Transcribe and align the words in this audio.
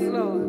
Yes, 0.00 0.14
Lord. 0.14 0.39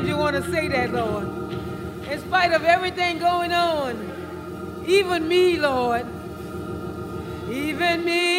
Sometimes 0.00 0.16
you 0.16 0.22
want 0.22 0.36
to 0.42 0.50
say 0.50 0.66
that, 0.68 0.94
Lord. 0.94 1.28
In 2.10 2.18
spite 2.20 2.52
of 2.52 2.64
everything 2.64 3.18
going 3.18 3.52
on, 3.52 4.82
even 4.86 5.28
me, 5.28 5.58
Lord, 5.58 6.06
even 7.50 8.02
me, 8.06 8.29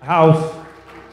house. 0.00 0.54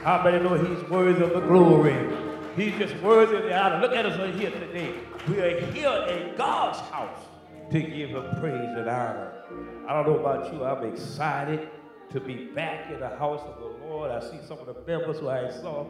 How 0.04 0.24
many 0.24 0.44
know 0.44 0.54
he's 0.56 0.90
worthy 0.90 1.24
of 1.24 1.34
the 1.34 1.42
glory? 1.42 2.16
He's 2.56 2.78
just 2.78 2.96
worthy 3.02 3.38
of 3.38 3.44
the 3.44 3.58
honor. 3.58 3.80
Look 3.80 3.94
at 3.94 4.06
us 4.06 4.18
right 4.20 4.34
here 4.34 4.52
today. 4.52 4.94
We 5.28 5.40
are 5.40 5.60
here 5.72 6.06
in 6.10 6.38
God's 6.38 6.80
house 6.92 7.26
to 7.72 7.82
give 7.82 8.10
him 8.10 8.24
praise 8.40 8.78
and 8.78 8.88
honor. 8.88 9.34
I 9.88 9.94
don't 9.94 10.08
know 10.08 10.20
about 10.20 10.54
you, 10.54 10.64
I'm 10.64 10.92
excited 10.92 11.70
to 12.12 12.20
be 12.20 12.46
back 12.46 12.92
in 12.92 13.00
the 13.00 13.10
house 13.10 13.42
of 13.42 13.60
the 13.60 13.86
Lord. 13.86 14.12
I 14.12 14.20
see 14.22 14.40
some 14.48 14.60
of 14.60 14.68
the 14.68 14.76
members 14.88 15.20
who 15.20 15.30
I 15.30 15.50
saw 15.50 15.86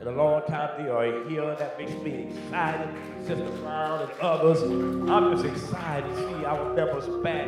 in 0.00 0.06
a 0.06 0.10
long 0.10 0.42
time. 0.46 0.82
They 0.82 0.90
are 0.90 1.28
here. 1.28 1.54
That 1.54 1.78
makes 1.78 1.92
me 2.02 2.28
excited. 2.28 2.88
Sister 3.26 3.50
Brown 3.62 4.02
and 4.02 4.20
others. 4.20 4.62
I'm 4.62 5.32
just 5.32 5.44
excited 5.44 6.08
to 6.08 6.16
see 6.16 6.44
our 6.44 6.74
members 6.74 7.06
back 7.22 7.46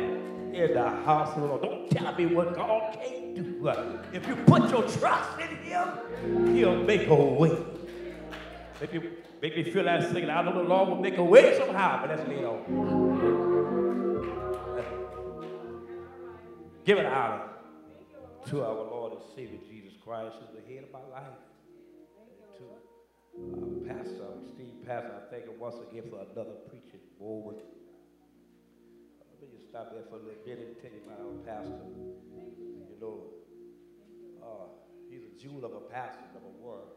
in 0.53 0.73
the 0.73 0.89
house 0.89 1.35
of 1.35 1.41
the 1.41 1.47
Lord. 1.47 1.61
Don't 1.61 1.89
tell 1.89 2.13
me 2.15 2.27
what 2.27 2.55
God 2.55 2.93
can't 2.93 3.35
do. 3.35 3.71
If 4.11 4.27
you 4.27 4.35
put 4.35 4.69
your 4.69 4.83
trust 4.83 5.39
in 5.39 5.55
Him, 5.57 6.55
He'll 6.55 6.83
make 6.83 7.07
a 7.07 7.15
way. 7.15 7.57
Make 8.79 8.93
me, 8.93 9.09
make 9.41 9.55
me 9.55 9.63
feel 9.71 9.83
that 9.85 10.11
singing. 10.11 10.29
I 10.29 10.41
know 10.43 10.53
the 10.53 10.67
Lord 10.67 10.89
will 10.89 10.99
make 10.99 11.17
a 11.17 11.23
way 11.23 11.57
somehow, 11.57 12.01
but 12.01 12.15
let's 12.15 12.29
lean 12.29 12.43
on. 12.43 13.63
Give 16.85 16.97
it 16.97 17.05
honor 17.05 17.43
to 18.49 18.61
our 18.61 18.73
Lord 18.73 19.13
and 19.13 19.21
Savior 19.35 19.59
Jesus 19.69 19.93
Christ, 20.03 20.35
who's 20.39 20.61
the 20.61 20.73
head 20.73 20.83
of 20.83 20.91
my 20.91 20.99
life. 21.13 21.39
To 22.57 22.63
uh, 22.65 23.93
Pastor 23.93 24.27
Steve 24.53 24.85
Pastor, 24.85 25.13
I 25.15 25.31
thank 25.31 25.45
him 25.45 25.57
once 25.59 25.75
again 25.89 26.03
for 26.09 26.19
another 26.19 26.57
preaching 26.67 26.99
moment. 27.19 27.59
Me 29.43 29.49
just 29.51 29.67
stop 29.67 29.91
there 29.91 30.03
for 30.07 30.15
a 30.15 30.23
little 30.23 30.39
bit 30.45 30.55
and 30.55 30.71
tell 30.79 30.87
you 30.87 31.03
about 31.03 31.19
our 31.19 31.35
pastor. 31.43 31.83
You 31.83 32.95
know, 32.95 33.27
uh, 34.39 34.71
he's 35.11 35.19
a 35.27 35.35
jewel 35.35 35.65
of 35.65 35.73
a 35.73 35.83
pastor, 35.91 36.23
number 36.31 36.55
one. 36.63 36.87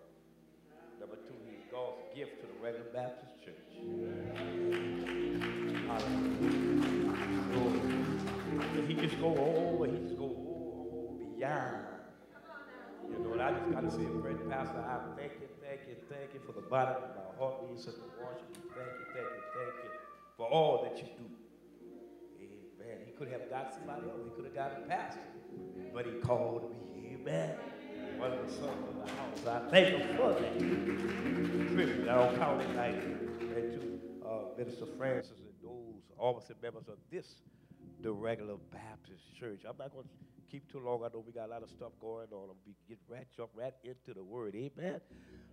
Number 1.00 1.16
two, 1.26 1.34
he's 1.50 1.66
God's 1.72 2.06
gift 2.14 2.38
to 2.42 2.46
the 2.46 2.54
regular 2.62 2.86
Baptist 2.94 3.42
church. 3.42 3.74
He 8.86 8.94
just 8.94 9.18
go 9.18 9.34
over, 9.34 9.90
he 9.90 9.98
just 10.06 10.16
go 10.16 10.30
beyond. 11.18 11.82
You 13.10 13.18
know, 13.26 13.32
and 13.32 13.42
I 13.42 13.58
just 13.58 13.72
gotta 13.72 13.90
say, 13.90 14.06
friend 14.22 14.38
pastor, 14.48 14.86
I 14.86 15.18
thank 15.18 15.32
you, 15.42 15.50
thank 15.66 15.80
you, 15.88 15.96
thank 16.08 16.30
you 16.32 16.40
for 16.46 16.52
the 16.52 16.62
bottom 16.70 17.02
of 17.02 17.10
my 17.10 17.26
heart, 17.42 17.68
me, 17.68 17.74
Sister 17.76 18.06
Washington. 18.22 18.70
Thank 18.70 18.94
you, 18.94 19.06
thank 19.14 19.26
you, 19.34 19.42
thank 19.50 19.74
you 19.82 19.90
for 20.36 20.46
all 20.46 20.84
that 20.84 20.96
you 20.98 21.10
do 21.18 21.26
could 23.18 23.28
have 23.28 23.48
got 23.48 23.72
somebody 23.74 24.08
else. 24.08 24.20
He 24.24 24.30
could 24.30 24.44
have 24.44 24.54
got 24.54 24.72
a 24.72 24.86
pastor. 24.86 25.20
But 25.92 26.06
he 26.06 26.12
called 26.12 26.70
me. 26.70 27.14
Amen. 27.14 27.56
One 28.18 28.32
of 28.32 28.46
the 28.46 28.52
sons 28.52 28.88
of 28.88 28.94
the 29.04 29.12
house. 29.12 29.64
I 29.66 29.70
thank 29.70 29.88
him 29.88 30.16
for 30.16 30.32
that. 30.32 30.52
I 32.08 32.14
don't 32.14 32.38
call 32.38 32.60
it 32.60 32.76
like 32.76 32.94
and 32.94 33.72
to 33.72 34.26
uh, 34.26 34.58
Minister 34.58 34.86
Francis 34.98 35.38
and 35.38 35.54
those 35.62 36.02
officer 36.18 36.54
members 36.62 36.88
of 36.88 36.96
this, 37.10 37.26
the 38.02 38.12
regular 38.12 38.56
Baptist 38.72 39.34
church. 39.38 39.62
I'm 39.66 39.76
not 39.78 39.92
going 39.92 40.04
to 40.04 40.10
keep 40.50 40.70
too 40.70 40.80
long. 40.80 41.02
I 41.02 41.08
know 41.12 41.24
we 41.26 41.32
got 41.32 41.46
a 41.48 41.52
lot 41.52 41.62
of 41.62 41.70
stuff 41.70 41.92
going 42.00 42.28
on. 42.32 42.48
We 42.66 42.74
get 42.88 42.98
right, 43.08 43.26
jump 43.34 43.50
right 43.54 43.74
into 43.82 44.14
the 44.14 44.22
word. 44.22 44.54
Amen. 44.54 45.00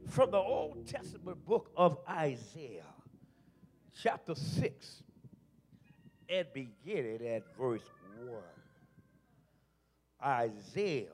From 0.09 0.31
the 0.31 0.37
Old 0.37 0.85
Testament 0.87 1.45
book 1.45 1.71
of 1.77 1.97
Isaiah, 2.09 2.83
chapter 4.01 4.35
6 4.35 5.03
it 6.27 6.53
beginning 6.53 7.27
at 7.27 7.43
verse 7.57 7.83
1. 8.25 8.41
Isaiah 10.23 11.07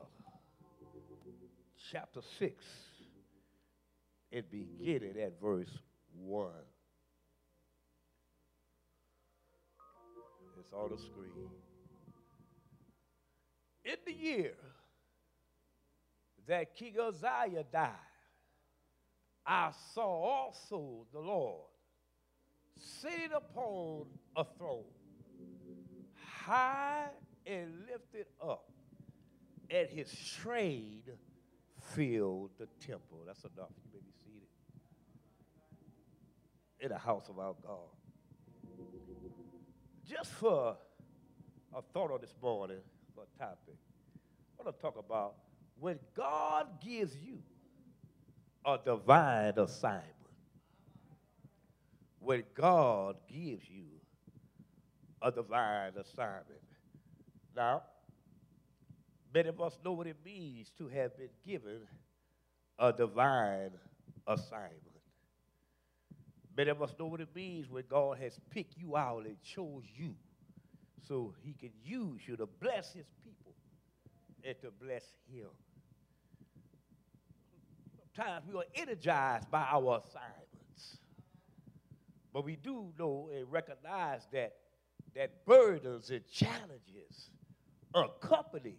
chapter 1.92 2.22
6, 2.38 2.54
it 4.32 4.52
began 4.52 5.18
at 5.20 5.42
verse 5.42 5.80
1. 6.16 6.48
It's 10.60 10.74
on 10.74 10.90
the 10.92 10.98
screen. 10.98 11.50
In 13.86 13.96
the 14.06 14.14
year 14.14 14.54
that 16.48 16.76
King 16.76 16.94
Uzziah 17.00 17.64
died, 17.72 17.92
I 19.46 19.72
saw 19.96 20.04
also 20.04 21.08
the 21.12 21.20
Lord 21.20 21.66
sitting 22.78 23.32
upon 23.36 24.06
a 24.36 24.46
throne 24.58 24.84
high 26.46 27.08
and 27.46 27.86
lifted 27.92 28.28
up, 28.44 28.72
and 29.70 29.90
his 29.90 30.12
train 30.42 31.02
filled 31.94 32.52
the 32.58 32.68
temple. 32.86 33.20
That's 33.26 33.44
enough. 33.44 33.72
You 33.86 33.92
may 33.94 34.00
be 34.00 34.12
seated 34.24 34.48
in 36.80 36.90
the 36.90 36.98
house 36.98 37.30
of 37.30 37.40
our 37.40 37.56
God. 37.66 37.90
Just 40.08 40.32
for 40.32 40.78
a 41.76 41.82
thought 41.94 42.12
on 42.12 42.20
this 42.22 42.36
morning, 42.42 42.82
for 43.14 43.24
a 43.24 43.40
topic, 43.40 43.76
I 44.60 44.64
want 44.64 44.76
to 44.76 44.82
talk 44.82 44.98
about 44.98 45.36
when 45.80 46.00
God 46.16 46.68
gives 46.84 47.16
you 47.16 47.38
a 48.66 48.78
divine 48.84 49.54
assignment. 49.58 50.06
When 52.20 52.44
God 52.54 53.16
gives 53.32 53.70
you 53.70 53.86
a 55.22 55.32
divine 55.32 55.92
assignment. 56.00 56.62
Now, 57.56 57.84
many 59.34 59.50
of 59.50 59.60
us 59.60 59.78
know 59.84 59.94
what 59.94 60.08
it 60.08 60.18
means 60.24 60.72
to 60.78 60.88
have 60.88 61.18
been 61.18 61.30
given 61.46 61.82
a 62.78 62.94
divine 62.94 63.72
assignment. 64.28 64.84
Many 66.56 66.72
of 66.72 66.82
us 66.82 66.94
know 67.00 67.08
what 67.08 67.22
it 67.22 67.30
means 67.36 67.70
when 67.70 67.84
God 67.90 68.18
has 68.20 68.40
picked 68.50 68.78
you 68.78 68.98
out 68.98 69.26
and 69.26 69.36
chose 69.42 69.84
you 69.96 70.16
so 71.08 71.34
he 71.42 71.54
can 71.54 71.72
use 71.84 72.22
you 72.28 72.36
to 72.38 72.46
bless 72.46 72.94
his 72.94 73.06
people 73.24 73.54
and 74.44 74.56
to 74.62 74.72
bless 74.72 75.04
him. 75.32 75.48
Sometimes 78.16 78.46
we 78.46 78.58
are 78.58 78.66
energized 78.76 79.50
by 79.50 79.66
our 79.72 80.00
assignments. 80.00 80.98
But 82.34 82.46
we 82.46 82.56
do 82.58 82.92
know 82.98 83.30
and 83.34 83.52
recognize 83.52 84.28
that, 84.34 84.54
that 85.16 85.46
burdens 85.46 86.10
and 86.10 86.22
challenges 86.32 87.30
accompany 87.94 88.76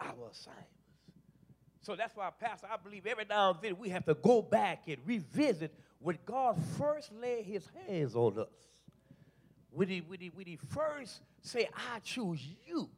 our 0.00 0.30
assignments. 0.30 0.68
So 1.80 1.96
that's 1.96 2.14
why, 2.14 2.30
Pastor, 2.38 2.68
I 2.70 2.76
believe 2.76 3.06
every 3.06 3.24
now 3.28 3.50
and 3.50 3.58
then 3.62 3.78
we 3.78 3.88
have 3.88 4.04
to 4.04 4.14
go 4.14 4.42
back 4.42 4.82
and 4.88 4.98
revisit 5.06 5.74
when 6.00 6.18
God 6.26 6.56
first 6.76 7.10
laid 7.12 7.44
his 7.46 7.66
hands 7.86 8.14
on 8.14 8.38
us. 8.38 8.46
When 9.70 9.88
he, 9.88 10.00
when 10.00 10.20
he, 10.20 10.28
when 10.28 10.46
he 10.46 10.56
first 10.56 11.20
said, 11.40 11.68
I 11.94 12.00
choose 12.00 12.40
you. 12.66 12.90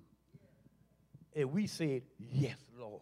And 1.35 1.53
we 1.53 1.67
said, 1.67 2.03
Yes, 2.19 2.57
Lord. 2.79 3.01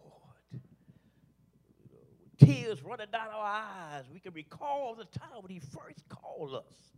Tears 2.37 2.81
running 2.83 3.07
down 3.11 3.27
our 3.33 3.43
eyes. 3.43 4.05
We 4.13 4.19
can 4.19 4.33
recall 4.33 4.95
the 4.95 5.05
time 5.05 5.41
when 5.41 5.51
he 5.51 5.59
first 5.59 6.07
called 6.07 6.53
us 6.53 6.93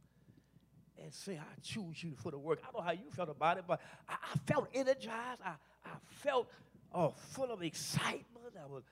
and 1.04 1.14
say, 1.14 1.38
I 1.38 1.60
choose 1.62 2.04
you 2.04 2.14
for 2.16 2.32
the 2.32 2.38
work. 2.38 2.60
I 2.62 2.72
don't 2.72 2.82
know 2.82 2.86
how 2.86 2.92
you 2.92 3.10
felt 3.12 3.30
about 3.30 3.58
it, 3.58 3.66
but 3.68 3.82
I, 4.08 4.14
I 4.14 4.38
felt 4.46 4.68
energized. 4.74 5.42
I, 5.44 5.54
I 5.86 5.90
felt 6.24 6.50
uh, 6.94 7.10
full 7.10 7.52
of 7.52 7.62
excitement. 7.64 8.56
I 8.62 8.68
was, 8.68 8.84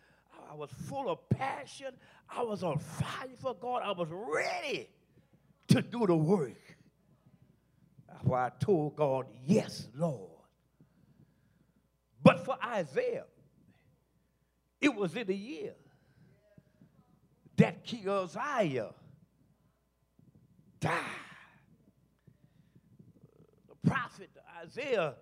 I 0.52 0.56
was 0.56 0.70
full 0.88 1.10
of 1.10 1.28
passion. 1.30 1.94
I 2.30 2.44
was 2.44 2.64
on 2.64 2.80
fire 2.80 3.30
for 3.42 3.56
God. 3.56 3.82
I 3.84 3.92
was 3.92 4.08
ready 4.10 4.90
to 5.70 5.82
do 5.82 6.08
the 6.08 6.16
work. 6.16 6.78
That's 8.08 8.24
why 8.24 8.48
I 8.48 8.52
told 8.60 8.96
God, 8.96 9.28
Yes, 9.46 9.88
Lord. 9.96 10.30
But 12.22 12.44
for 12.46 12.58
Isaiah, 12.64 13.26
it 14.82 14.94
was 14.94 15.16
in 15.16 15.28
the 15.28 15.36
year 15.36 15.74
that 17.58 17.84
King 17.84 18.08
Uzziah 18.08 18.94
died. 20.80 21.29
Prophet 23.90 24.30
Isaiah 24.64 25.16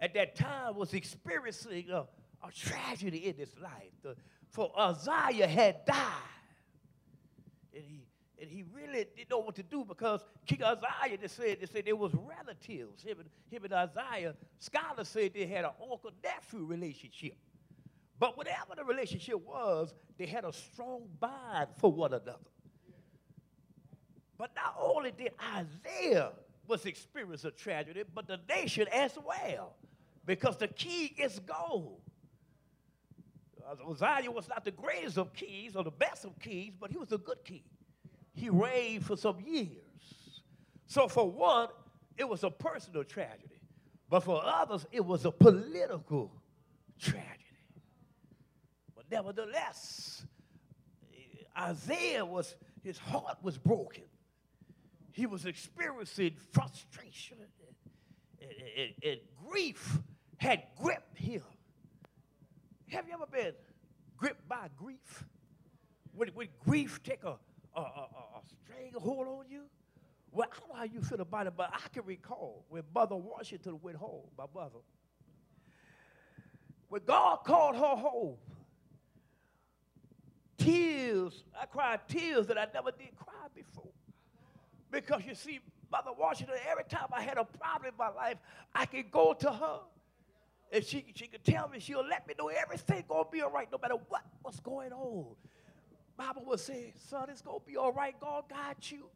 at 0.00 0.14
that 0.14 0.34
time 0.34 0.74
was 0.74 0.94
experiencing 0.94 1.90
a, 1.90 2.06
a 2.46 2.52
tragedy 2.54 3.28
in 3.28 3.36
his 3.36 3.56
life. 3.62 3.92
The, 4.02 4.16
for 4.48 4.72
Uzziah 4.76 5.46
had 5.46 5.84
died. 5.84 5.96
And 7.74 7.84
he, 7.84 8.06
and 8.40 8.50
he 8.50 8.64
really 8.74 9.06
didn't 9.16 9.30
know 9.30 9.38
what 9.38 9.54
to 9.56 9.62
do 9.62 9.84
because 9.84 10.24
King 10.46 10.62
Uzziah 10.62 11.18
they 11.20 11.28
said, 11.28 11.58
they 11.60 11.66
said 11.66 11.84
there 11.86 11.94
was 11.94 12.12
relatives. 12.14 13.02
Him 13.02 13.20
and, 13.20 13.28
him 13.50 13.64
and 13.64 13.72
Uzziah, 13.72 14.34
scholars 14.58 15.08
said 15.08 15.32
they 15.34 15.46
had 15.46 15.64
an 15.64 15.72
uncle-nephew 15.80 16.64
relationship. 16.64 17.36
But 18.18 18.36
whatever 18.36 18.74
the 18.76 18.84
relationship 18.84 19.40
was, 19.46 19.94
they 20.18 20.26
had 20.26 20.44
a 20.44 20.52
strong 20.52 21.02
bond 21.18 21.68
for 21.78 21.92
one 21.92 22.12
another. 22.12 22.36
But 24.36 24.50
not 24.54 24.76
only 24.80 25.12
did 25.12 25.32
Isaiah 25.54 26.32
was 26.70 26.86
experience 26.86 27.44
a 27.44 27.50
tragedy, 27.50 28.04
but 28.14 28.26
the 28.26 28.38
nation 28.48 28.86
as 28.92 29.18
well, 29.26 29.74
because 30.24 30.56
the 30.56 30.68
key 30.68 31.14
is 31.18 31.40
gold. 31.40 32.00
Uh, 33.68 33.90
Uzziah 33.90 34.30
was 34.30 34.48
not 34.48 34.64
the 34.64 34.70
greatest 34.70 35.18
of 35.18 35.34
kings 35.34 35.76
or 35.76 35.84
the 35.84 35.90
best 35.90 36.24
of 36.24 36.38
kings, 36.38 36.74
but 36.80 36.90
he 36.90 36.96
was 36.96 37.12
a 37.12 37.18
good 37.18 37.44
king. 37.44 37.64
He 38.32 38.48
reigned 38.48 39.04
for 39.04 39.16
some 39.16 39.40
years. 39.40 39.68
So 40.86 41.08
for 41.08 41.28
one, 41.28 41.68
it 42.16 42.28
was 42.28 42.44
a 42.44 42.50
personal 42.50 43.04
tragedy, 43.04 43.60
but 44.08 44.20
for 44.20 44.40
others, 44.42 44.86
it 44.92 45.04
was 45.04 45.24
a 45.24 45.30
political 45.30 46.32
tragedy. 46.98 47.28
But 48.94 49.10
nevertheless, 49.10 50.24
Isaiah 51.58 52.24
was, 52.24 52.54
his 52.82 52.98
heart 52.98 53.38
was 53.42 53.58
broken. 53.58 54.04
He 55.12 55.26
was 55.26 55.46
experiencing 55.46 56.34
frustration 56.52 57.38
and, 57.40 58.48
and, 58.50 58.70
and, 58.78 59.12
and 59.12 59.20
grief 59.48 59.98
had 60.38 60.62
gripped 60.80 61.18
him. 61.18 61.42
Have 62.88 63.06
you 63.06 63.14
ever 63.14 63.26
been 63.26 63.52
gripped 64.16 64.48
by 64.48 64.68
grief? 64.76 65.24
When, 66.14 66.28
when 66.28 66.48
grief 66.64 67.02
take 67.02 67.22
a, 67.24 67.36
a, 67.76 67.80
a, 67.80 67.82
a 67.82 68.42
stranglehold 68.64 69.26
on 69.28 69.44
you? 69.48 69.62
Well, 70.32 70.48
I 70.50 70.58
don't 70.58 70.68
know 70.68 70.74
how 70.76 70.84
you 70.84 71.02
feel 71.02 71.20
about 71.20 71.46
it, 71.46 71.54
but 71.56 71.70
I 71.72 71.88
can 71.92 72.04
recall 72.04 72.64
when 72.68 72.82
Mother 72.94 73.16
Washington 73.16 73.80
went 73.82 73.96
home, 73.96 74.26
my 74.38 74.44
mother. 74.54 74.78
When 76.88 77.02
God 77.04 77.38
called 77.44 77.76
her 77.76 77.96
home, 77.96 78.36
tears, 80.58 81.44
I 81.60 81.66
cried 81.66 82.00
tears 82.08 82.46
that 82.48 82.58
I 82.58 82.66
never 82.72 82.90
did 82.90 83.16
cry 83.16 83.46
before. 83.54 83.92
Because 84.90 85.22
you 85.26 85.34
see, 85.34 85.60
Mother 85.90 86.10
Washington, 86.18 86.56
every 86.68 86.84
time 86.84 87.08
I 87.12 87.22
had 87.22 87.38
a 87.38 87.44
problem 87.44 87.92
in 87.92 87.98
my 87.98 88.08
life, 88.08 88.36
I 88.74 88.86
could 88.86 89.10
go 89.10 89.34
to 89.34 89.50
her 89.50 89.80
and 90.72 90.84
she, 90.84 91.04
she 91.14 91.26
could 91.26 91.44
tell 91.44 91.68
me, 91.68 91.80
she'll 91.80 92.06
let 92.06 92.26
me 92.28 92.34
know 92.38 92.48
everything 92.48 93.04
gonna 93.08 93.24
be 93.30 93.42
all 93.42 93.50
right, 93.50 93.68
no 93.72 93.78
matter 93.80 93.96
what 94.08 94.22
what's 94.42 94.60
going 94.60 94.92
on. 94.92 95.26
Bible 96.16 96.44
would 96.46 96.60
say, 96.60 96.92
son, 97.08 97.28
it's 97.28 97.42
gonna 97.42 97.58
be 97.66 97.76
all 97.76 97.92
right. 97.92 98.14
God 98.20 98.44
got 98.48 98.90
you. 98.92 99.06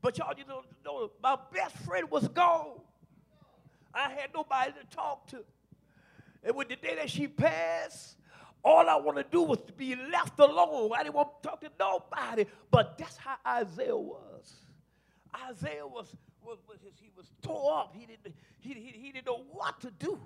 But 0.00 0.16
y'all, 0.18 0.32
you 0.36 0.44
know, 0.46 0.62
know, 0.84 1.10
my 1.22 1.36
best 1.52 1.76
friend 1.78 2.10
was 2.10 2.28
gone. 2.28 2.80
I 3.92 4.10
had 4.10 4.30
nobody 4.34 4.72
to 4.72 4.96
talk 4.96 5.26
to. 5.28 5.44
And 6.44 6.54
when 6.54 6.68
the 6.68 6.76
day 6.76 6.94
that 6.96 7.10
she 7.10 7.26
passed, 7.26 8.16
all 8.62 8.88
I 8.88 8.96
want 8.96 9.16
to 9.18 9.24
do 9.24 9.42
was 9.42 9.58
to 9.66 9.72
be 9.72 9.96
left 9.96 10.38
alone. 10.38 10.90
I 10.96 11.02
didn't 11.02 11.14
want 11.14 11.42
to 11.42 11.48
talk 11.48 11.60
to 11.62 11.70
nobody. 11.78 12.46
But 12.70 12.96
that's 12.98 13.16
how 13.16 13.36
Isaiah 13.46 13.96
was. 13.96 14.65
Isaiah 15.50 15.86
was, 15.86 16.14
was, 16.42 16.58
was 16.68 16.78
he 17.00 17.10
was 17.16 17.30
tore 17.42 17.78
up. 17.78 17.94
He 17.94 18.06
didn't, 18.06 18.34
he, 18.60 18.74
he, 18.74 18.98
he 18.98 19.12
didn't 19.12 19.26
know 19.26 19.44
what 19.52 19.80
to 19.80 19.90
do. 19.90 20.18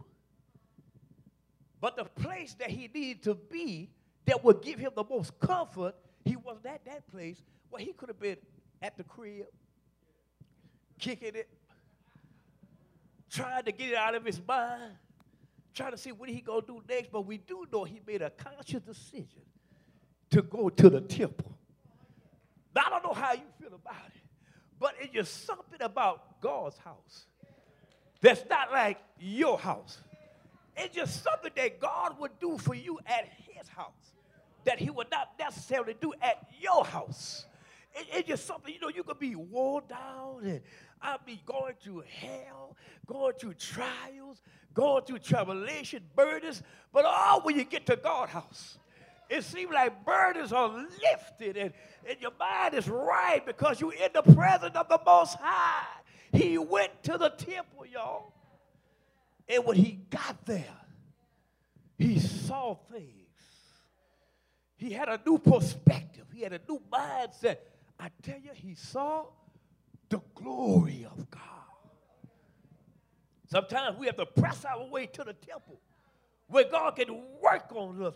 But 1.81 1.97
the 1.97 2.05
place 2.05 2.55
that 2.55 2.71
he 2.71 2.89
needed 2.93 3.23
to 3.25 3.35
be 3.35 3.91
that 4.27 4.45
would 4.45 4.63
give 4.63 4.79
him 4.79 4.93
the 4.95 5.05
most 5.09 5.39
comfort, 5.41 5.95
he 6.25 6.37
wasn't 6.37 6.67
at 6.67 6.85
that 6.85 7.11
place. 7.11 7.43
Well, 7.71 7.83
he 7.83 7.93
could 7.93 8.09
have 8.11 8.21
been 8.21 8.37
at 8.83 8.97
the 8.97 9.05
crib, 9.05 9.47
kicking 10.99 11.35
it, 11.35 11.49
trying 13.31 13.65
to 13.65 13.73
get 13.73 13.91
it 13.91 13.97
out 13.97 14.15
of 14.15 14.25
his 14.25 14.41
mind, 14.47 14.93
trying 15.75 15.93
to 15.93 15.99
see 15.99 16.13
what 16.13 16.29
he 16.29 16.41
gonna 16.41 16.63
do 16.67 16.83
next. 16.89 17.11
But 17.11 17.23
we 17.27 17.39
do 17.39 17.67
know 17.73 17.85
he 17.85 18.01
made 18.07 18.23
a 18.23 18.31
conscious 18.31 18.83
decision 18.83 19.43
to 20.31 20.43
go 20.43 20.69
to 20.69 20.91
the 20.91 21.01
temple. 21.01 21.57
Now, 22.75 22.83
I 22.87 22.91
don't 22.91 23.05
know 23.05 23.15
how 23.15 23.33
you 23.33 23.43
feel 23.59 23.75
about 23.75 24.07
it, 24.15 24.20
but 24.81 24.95
it's 24.99 25.13
just 25.13 25.47
something 25.47 25.81
about 25.81 26.41
God's 26.41 26.79
house 26.79 27.27
that's 28.21 28.43
not 28.51 28.73
like 28.73 28.99
your 29.19 29.59
house. 29.59 29.99
It's 30.77 30.95
just 30.95 31.23
something 31.23 31.53
that 31.55 31.79
God 31.79 32.19
would 32.19 32.39
do 32.41 32.59
for 32.59 32.75
you 32.75 32.99
at 33.07 33.29
his 33.47 33.69
house 33.69 33.93
that 34.65 34.79
he 34.79 34.91
would 34.91 35.11
not 35.11 35.31
necessarily 35.39 35.95
do 36.01 36.13
at 36.21 36.49
your 36.61 36.85
house. 36.85 37.47
it, 37.95 38.07
it's 38.13 38.29
just 38.29 38.47
something, 38.47 38.73
you 38.73 38.81
know, 38.81 38.89
you 38.89 39.03
could 39.03 39.19
be 39.19 39.35
worn 39.35 39.85
down 39.89 40.41
and 40.45 40.61
I'll 41.03 41.21
be 41.25 41.41
going 41.47 41.75
through 41.83 42.05
hell, 42.09 42.77
going 43.07 43.35
through 43.39 43.55
trials, 43.55 44.43
going 44.75 45.05
through 45.05 45.21
tribulation, 45.21 46.03
burdens, 46.15 46.63
but 46.93 47.05
all 47.05 47.41
when 47.41 47.57
you 47.57 47.65
get 47.65 47.87
to 47.87 47.97
God's 47.97 48.33
house, 48.33 48.79
it 49.31 49.45
seems 49.45 49.73
like 49.73 50.05
burdens 50.05 50.53
are 50.53 50.69
lifted 50.69 51.57
and, 51.57 51.73
and 52.07 52.21
your 52.21 52.33
mind 52.39 52.75
is 52.75 52.89
right 52.89 53.41
because 53.47 53.81
you're 53.81 53.95
in 53.95 54.11
the 54.13 54.23
presence 54.23 54.75
of 54.75 54.89
the 54.89 55.01
Most 55.07 55.37
High. 55.41 55.87
He 56.33 56.59
went 56.59 57.03
to 57.05 57.17
the 57.17 57.29
temple, 57.31 57.87
y'all. 57.87 58.33
And 59.49 59.65
when 59.65 59.77
he 59.77 60.01
got 60.11 60.45
there, 60.47 60.77
he 61.97 62.19
saw 62.19 62.75
things. 62.91 63.07
He 64.77 64.91
had 64.91 65.09
a 65.09 65.21
new 65.25 65.39
perspective. 65.39 66.27
He 66.35 66.43
had 66.43 66.53
a 66.53 66.61
new 66.69 66.81
mindset. 66.93 67.59
I 68.01 68.11
tell 68.23 68.39
you, 68.39 68.51
he 68.53 68.75
saw 68.75 69.27
the 70.09 70.21
glory 70.35 71.07
of 71.09 71.31
God. 71.31 71.41
Sometimes 73.47 73.97
we 73.99 74.07
have 74.07 74.17
to 74.17 74.27
press 74.27 74.65
our 74.65 74.87
way 74.87 75.07
to 75.07 75.23
the 75.23 75.35
temple 75.35 75.81
where 76.51 76.65
God 76.65 76.97
can 76.97 77.23
work 77.43 77.67
on 77.75 78.03
us, 78.03 78.15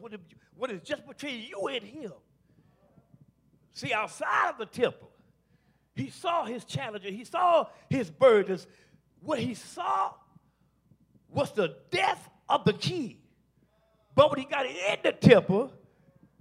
what 0.57 0.71
is 0.71 0.81
just 0.83 1.07
between 1.07 1.43
you 1.43 1.69
and 1.69 1.83
Him. 1.83 2.13
See, 3.73 3.93
outside 3.93 4.51
of 4.51 4.59
the 4.59 4.67
temple, 4.67 5.11
he 5.95 6.11
saw 6.11 6.45
his 6.45 6.65
challenges, 6.65 7.11
he 7.13 7.25
saw 7.25 7.67
his 7.89 8.11
burdens. 8.11 8.67
What 9.21 9.39
he 9.39 9.55
saw 9.55 10.13
was 11.29 11.53
the 11.53 11.77
death 11.91 12.29
of 12.49 12.65
the 12.65 12.73
king. 12.73 13.19
But 14.15 14.31
when 14.31 14.41
he 14.41 14.47
got 14.47 14.67
in 14.67 14.99
the 15.03 15.13
temple, 15.13 15.73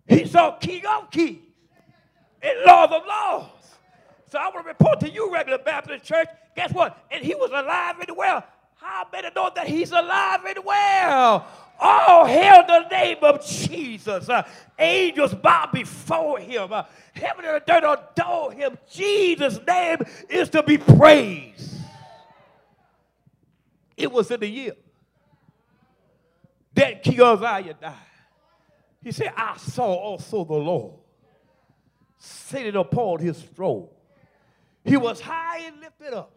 he 0.07 0.25
saw 0.25 0.51
King 0.57 0.83
of 0.85 1.09
Kings 1.09 1.39
and 2.41 2.59
Lord 2.65 2.91
of 2.91 3.03
Lords. 3.07 3.50
So 4.29 4.39
I 4.39 4.45
want 4.50 4.65
to 4.65 4.67
report 4.67 5.00
to 5.01 5.09
you, 5.09 5.31
regular 5.31 5.59
Baptist 5.59 6.03
church, 6.03 6.27
guess 6.55 6.71
what? 6.73 6.97
And 7.09 7.23
he 7.23 7.33
was 7.35 7.50
alive 7.51 7.95
and 8.00 8.17
well. 8.17 8.43
How 8.75 9.07
many 9.12 9.29
know 9.35 9.50
that 9.55 9.67
he's 9.67 9.91
alive 9.91 10.41
and 10.45 10.65
well? 10.65 11.47
All 11.80 12.25
hail 12.25 12.63
the 12.68 12.88
name 12.89 13.18
of 13.22 13.46
Jesus. 13.46 14.30
Uh, 14.30 14.48
angels 14.80 15.34
bow 15.34 15.70
before 15.74 16.39
him. 16.39 16.72
Uh, 16.72 16.84
heaven 17.13 17.46
and 17.46 17.62
earth 17.68 18.08
adore 18.18 18.51
him. 18.51 18.77
Jesus' 18.92 19.60
name 19.68 19.98
is 20.30 20.50
to 20.50 20.63
be 20.63 20.77
praised. 20.77 21.75
It 23.98 24.12
was 24.12 24.32
in 24.32 24.39
the 24.39 24.48
year 24.48 24.74
that 26.75 27.03
King 27.03 27.22
Uzziah 27.22 27.75
died. 27.80 27.94
He 29.03 29.12
said, 29.12 29.34
I 29.36 29.58
saw 29.58 29.94
also 29.94 30.46
the 30.46 30.53
Lord 30.53 30.96
sitting 32.18 32.75
upon 32.75 33.20
his 33.20 33.42
throne. 33.42 33.89
He 34.84 34.98
was 34.98 35.20
high 35.20 35.60
and 35.60 35.80
lifted 35.80 36.13
up, 36.13 36.32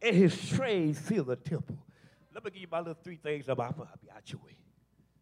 and 0.00 0.14
his 0.14 0.48
train 0.48 0.94
filled 0.94 1.26
the 1.26 1.36
temple. 1.36 1.76
Let 2.34 2.44
me 2.44 2.50
give 2.50 2.62
you 2.62 2.68
my 2.70 2.78
little 2.78 2.94
three 2.94 3.16
things 3.16 3.48
about 3.48 3.74
I'll 3.78 3.88
be 4.02 4.10
out 4.10 4.30
your 4.30 4.40
way. 4.42 4.56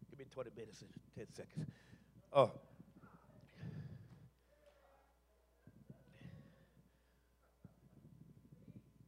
Give 0.09 0.19
me 0.19 0.25
20 0.31 0.49
minutes 0.55 0.81
and 0.81 0.89
10 1.15 1.25
seconds. 1.33 1.67
Uh, 2.31 2.47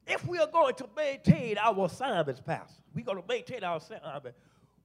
if 0.05 0.27
we 0.27 0.37
are 0.37 0.47
going 0.47 0.75
to 0.75 0.89
maintain 0.95 1.57
our 1.57 1.85
assignments, 1.85 2.41
Pastor, 2.41 2.81
we're 2.93 3.05
going 3.05 3.21
to 3.21 3.27
maintain 3.27 3.63
our 3.63 3.77
assignment, 3.77 4.35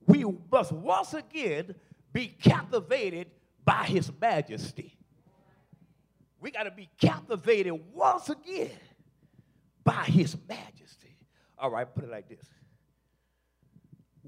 we 0.06 0.24
must 0.50 0.72
once 0.72 1.14
again 1.14 1.74
be 2.12 2.28
captivated 2.28 3.28
by 3.64 3.84
his 3.84 4.10
majesty. 4.20 4.96
We 6.40 6.52
got 6.52 6.62
to 6.64 6.70
be 6.70 6.88
captivated 7.00 7.74
once 7.92 8.28
again 8.30 8.70
by 9.82 10.04
his 10.04 10.36
majesty. 10.48 11.16
All 11.58 11.70
right, 11.70 11.92
put 11.92 12.04
it 12.04 12.10
like 12.10 12.28
this. 12.28 12.38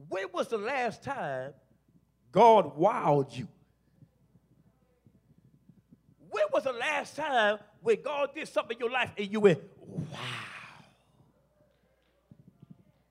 When 0.09 0.27
was 0.33 0.49
the 0.49 0.59
last 0.59 1.03
time 1.03 1.53
God 2.33 2.77
wowed 2.79 3.37
you? 3.37 3.49
When 6.31 6.45
was 6.53 6.65
the 6.65 6.73
last 6.73 7.17
time 7.17 7.59
when 7.83 8.03
God 8.03 8.31
did 8.35 8.49
something 8.49 8.77
in 8.77 8.81
your 8.81 8.91
life 8.91 9.11
and 9.17 9.31
you 9.31 9.41
went, 9.41 9.61
wow? 9.87 10.19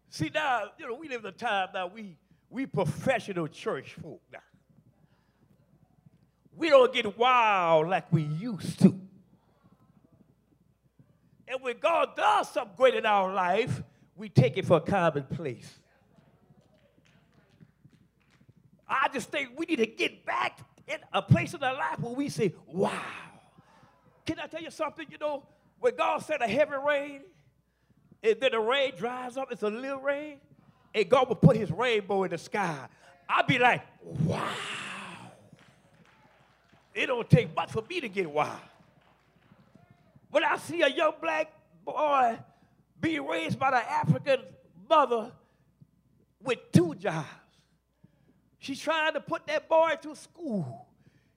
See, 0.09 0.31
now, 0.33 0.65
you 0.77 0.87
know, 0.87 0.95
we 0.95 1.09
live 1.09 1.23
in 1.23 1.29
a 1.29 1.31
time 1.31 1.69
now 1.73 1.87
we 1.87 2.17
we 2.49 2.65
professional 2.65 3.47
church 3.47 3.95
folk 4.01 4.21
now. 4.31 4.39
We 6.55 6.69
don't 6.69 6.91
get 6.93 7.17
wild 7.17 7.87
like 7.87 8.11
we 8.11 8.23
used 8.23 8.79
to. 8.81 8.99
And 11.47 11.61
when 11.61 11.77
God 11.79 12.15
does 12.15 12.49
something 12.49 12.75
great 12.75 12.95
in 12.95 13.05
our 13.05 13.33
life, 13.33 13.81
we 14.15 14.29
take 14.29 14.57
it 14.57 14.65
for 14.65 14.77
a 14.77 14.81
commonplace. 14.81 15.79
I 18.89 19.07
just 19.13 19.29
think 19.29 19.51
we 19.57 19.65
need 19.65 19.77
to 19.77 19.85
get 19.85 20.25
back 20.25 20.59
in 20.87 20.97
a 21.13 21.21
place 21.21 21.53
in 21.53 21.63
our 21.63 21.75
life 21.75 21.99
where 21.99 22.13
we 22.13 22.29
say, 22.29 22.53
wow. 22.65 22.91
Can 24.25 24.39
I 24.39 24.47
tell 24.47 24.61
you 24.61 24.71
something? 24.71 25.05
You 25.09 25.17
know, 25.19 25.43
when 25.79 25.95
God 25.95 26.19
sent 26.23 26.41
a 26.41 26.47
heavy 26.47 26.75
rain, 26.85 27.21
and 28.23 28.35
then 28.39 28.51
the 28.51 28.59
rain 28.59 28.93
dries 28.97 29.37
up, 29.37 29.51
it's 29.51 29.63
a 29.63 29.69
little 29.69 30.01
rain, 30.01 30.37
and 30.93 31.07
God 31.07 31.29
will 31.29 31.35
put 31.35 31.55
his 31.55 31.71
rainbow 31.71 32.23
in 32.23 32.31
the 32.31 32.37
sky. 32.37 32.87
I'd 33.27 33.47
be 33.47 33.59
like, 33.59 33.83
wow. 34.01 34.47
It 36.93 37.05
don't 37.05 37.29
take 37.29 37.55
much 37.55 37.71
for 37.71 37.83
me 37.89 38.01
to 38.01 38.09
get 38.09 38.29
wild. 38.29 38.59
When 40.31 40.43
I 40.43 40.57
see 40.57 40.81
a 40.81 40.89
young 40.89 41.13
black 41.21 41.51
boy 41.85 42.37
being 42.99 43.25
raised 43.25 43.57
by 43.57 43.71
the 43.71 43.77
African 43.77 44.41
mother 44.89 45.31
with 46.43 46.59
two 46.71 46.95
jobs, 46.95 47.27
She's 48.59 48.79
trying 48.79 49.13
to 49.13 49.21
put 49.21 49.47
that 49.47 49.67
boy 49.67 49.91
to 50.01 50.15
school. 50.15 50.85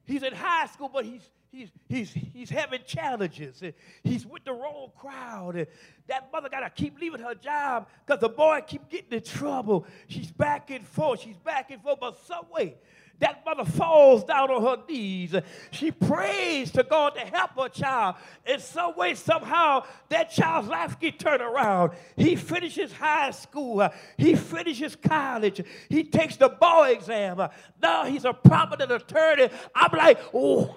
He's 0.05 0.23
in 0.23 0.35
high 0.35 0.67
school, 0.67 0.91
but 0.93 1.05
he's 1.05 1.23
he's 1.52 1.69
he's 1.88 2.11
he's 2.11 2.50
having 2.50 2.81
challenges. 2.85 3.62
He's 4.02 4.26
with 4.26 4.45
the 4.45 4.52
wrong 4.52 4.91
crowd. 4.97 5.57
And 5.57 5.67
that 6.09 6.31
mother 6.33 6.49
gotta 6.49 6.69
keep 6.69 7.00
leaving 7.00 7.21
her 7.21 7.35
job 7.35 7.88
because 8.05 8.21
the 8.21 8.29
boy 8.29 8.61
keep 8.67 8.88
getting 8.88 9.12
in 9.12 9.23
trouble. 9.23 9.87
She's 10.09 10.33
back 10.33 10.71
and 10.71 10.85
forth. 10.87 11.21
She's 11.21 11.38
back 11.38 11.71
and 11.71 11.81
forth, 11.81 12.00
but 12.00 12.19
some 12.26 12.47
way 12.52 12.76
that 13.23 13.45
mother 13.47 13.64
falls 13.64 14.25
down 14.25 14.50
on 14.50 14.62
her 14.62 14.83
knees. 14.88 15.33
She 15.71 15.93
prays 15.93 16.73
to 16.73 16.83
God 16.83 17.14
to 17.14 17.21
help 17.21 17.52
her 17.52 17.69
child. 17.69 18.17
In 18.45 18.59
some 18.59 18.97
way, 18.97 19.14
somehow, 19.14 19.85
that 20.09 20.31
child's 20.31 20.67
life 20.67 20.99
get 20.99 21.21
turned 21.21 21.41
around. 21.41 21.93
He 22.17 22.35
finishes 22.35 22.93
high 22.93 23.31
school. 23.31 23.88
He 24.19 24.35
finishes 24.35 24.97
college. 24.97 25.62
He 25.88 26.02
takes 26.02 26.35
the 26.35 26.49
bar 26.49 26.91
exam. 26.91 27.49
Now 27.81 28.05
he's 28.07 28.25
a 28.25 28.33
prominent 28.33 28.91
attorney. 28.91 29.50
I'm 29.73 29.97
like, 29.97 30.35
wow. 30.35 30.75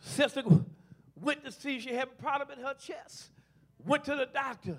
Sister 0.00 0.42
went 1.18 1.44
to 1.46 1.50
see 1.50 1.80
she 1.80 1.94
had 1.94 2.08
a 2.08 2.22
problem 2.22 2.50
in 2.58 2.62
her 2.62 2.74
chest. 2.74 3.30
Went 3.86 4.04
to 4.04 4.16
the 4.16 4.26
doctor 4.26 4.76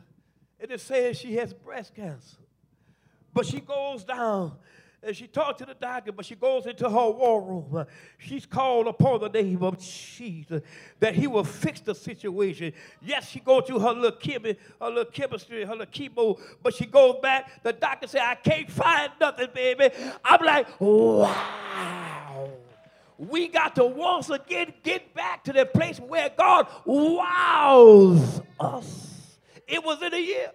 and 0.59 0.69
it 0.69 0.79
says 0.79 1.17
she 1.17 1.33
has 1.37 1.51
breast 1.51 1.95
cancer. 1.95 2.37
But 3.33 3.45
she 3.45 3.59
goes 3.59 4.03
down 4.03 4.53
and 5.05 5.15
she 5.15 5.27
talked 5.27 5.59
to 5.59 5.65
the 5.65 5.73
doctor, 5.73 6.11
but 6.11 6.25
she 6.25 6.35
goes 6.35 6.65
into 6.65 6.89
her 6.89 7.09
war 7.09 7.41
room. 7.41 7.85
she's 8.17 8.45
called 8.45 8.87
upon 8.87 9.19
the 9.19 9.29
name 9.29 9.61
of 9.61 9.77
Jesus 9.79 10.61
that 10.99 11.13
he 11.13 11.27
will 11.27 11.43
fix 11.43 11.81
the 11.81 11.93
situation. 11.93 12.73
Yes, 13.01 13.29
she 13.29 13.39
goes 13.39 13.65
through 13.67 13.79
her 13.79 13.91
little 13.91 14.17
chemi, 14.17 14.55
her 14.79 14.87
little 14.87 15.05
chemistry, 15.05 15.65
her 15.65 15.75
little 15.75 15.85
chemo, 15.87 16.39
but 16.61 16.73
she 16.73 16.85
goes 16.85 17.17
back. 17.21 17.63
The 17.63 17.73
doctor 17.73 18.07
said, 18.07 18.21
I 18.21 18.35
can't 18.35 18.69
find 18.71 19.11
nothing, 19.19 19.49
baby. 19.53 19.89
I'm 20.23 20.45
like, 20.45 20.79
wow. 20.79 22.49
We 23.17 23.47
got 23.47 23.75
to 23.75 23.85
once 23.85 24.29
again 24.29 24.73
get 24.83 25.13
back 25.13 25.43
to 25.45 25.53
the 25.53 25.65
place 25.65 25.99
where 25.99 26.29
God 26.29 26.67
wows 26.85 28.41
us. 28.59 29.37
It 29.67 29.83
was 29.83 30.01
in 30.01 30.13
a 30.13 30.17
year 30.19 30.51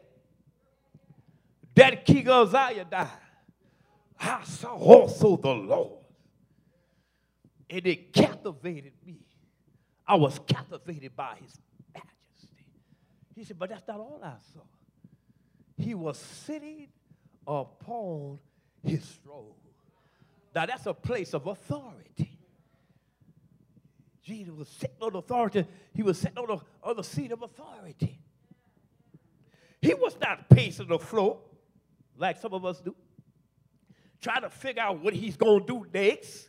that 1.79 2.05
King 2.05 2.29
Uzziah 2.29 2.85
died. 2.85 3.09
I 4.21 4.43
saw 4.45 4.75
also 4.75 5.37
the 5.37 5.55
Lord, 5.55 6.05
and 7.71 7.87
it 7.87 8.13
captivated 8.13 8.93
me. 9.07 9.21
I 10.07 10.17
was 10.17 10.41
captivated 10.47 11.15
by 11.15 11.37
his 11.41 11.57
majesty. 11.95 12.65
He 13.37 13.45
said, 13.45 13.59
but 13.59 13.71
that's 13.71 13.87
not 13.87 14.01
all 14.01 14.21
I 14.23 14.35
saw. 14.53 14.63
He 15.77 15.95
was 15.95 16.19
sitting 16.19 16.89
upon 17.47 18.41
his 18.83 19.05
throne. 19.23 19.53
Now 20.55 20.67
that's 20.67 20.87
a 20.87 20.95
place 20.95 21.35
of 21.35 21.47
authority. 21.47 22.39
Jesus 24.25 24.53
was 24.53 24.69
sitting 24.69 24.97
on 25.01 25.15
authority. 25.15 25.65
He 25.95 26.03
was 26.03 26.19
sitting 26.19 26.39
on 26.39 26.47
the, 26.47 26.89
on 26.89 26.97
the 26.97 27.05
seat 27.05 27.31
of 27.31 27.43
authority. 27.43 28.19
He 29.81 29.95
was 29.95 30.17
not 30.21 30.51
pacing 30.51 30.89
the 30.89 30.99
floor 30.99 31.39
like 32.19 32.39
some 32.39 32.53
of 32.53 32.65
us 32.65 32.81
do, 32.81 32.95
trying 34.21 34.43
to 34.43 34.51
figure 34.51 34.83
out 34.83 35.03
what 35.03 35.15
he's 35.15 35.37
going 35.37 35.61
to 35.61 35.67
do 35.67 35.87
next. 35.93 36.49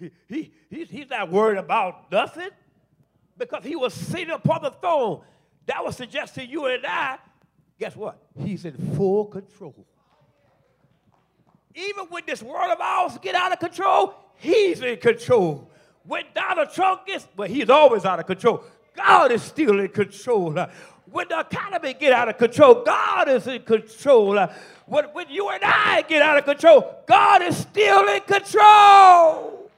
he, 0.28 0.52
he, 0.70 0.84
he's 0.84 1.10
not 1.10 1.30
worried 1.30 1.58
about 1.58 2.10
nothing 2.10 2.50
because 3.36 3.64
he 3.64 3.76
was 3.76 3.92
sitting 3.92 4.30
upon 4.30 4.62
the 4.62 4.70
throne. 4.70 5.22
That 5.66 5.84
was 5.84 5.96
suggest 5.96 6.34
to 6.36 6.44
you 6.44 6.66
and 6.66 6.84
I, 6.86 7.18
guess 7.78 7.94
what? 7.94 8.18
He's 8.42 8.64
in 8.64 8.76
full 8.96 9.26
control. 9.26 9.86
Even 11.74 12.06
when 12.06 12.24
this 12.26 12.42
world 12.42 12.70
of 12.70 12.80
ours 12.80 13.18
get 13.22 13.34
out 13.34 13.52
of 13.52 13.58
control, 13.58 14.14
he's 14.36 14.80
in 14.80 14.98
control. 14.98 15.70
When 16.04 16.24
Donald 16.34 16.72
Trump 16.74 17.06
gets, 17.06 17.26
but 17.36 17.48
he's 17.48 17.70
always 17.70 18.04
out 18.04 18.18
of 18.18 18.26
control. 18.26 18.64
God 18.94 19.32
is 19.32 19.42
still 19.42 19.78
in 19.80 19.88
control. 19.88 20.56
When 21.12 21.28
the 21.28 21.40
economy 21.40 21.92
get 21.92 22.14
out 22.14 22.30
of 22.30 22.38
control, 22.38 22.82
God 22.82 23.28
is 23.28 23.46
in 23.46 23.62
control. 23.62 24.38
Uh, 24.38 24.52
when, 24.86 25.04
when 25.12 25.28
you 25.28 25.50
and 25.50 25.62
I 25.62 26.02
get 26.08 26.22
out 26.22 26.38
of 26.38 26.46
control, 26.46 27.02
God 27.06 27.42
is 27.42 27.54
still 27.54 28.08
in 28.08 28.22
control. 28.22 29.70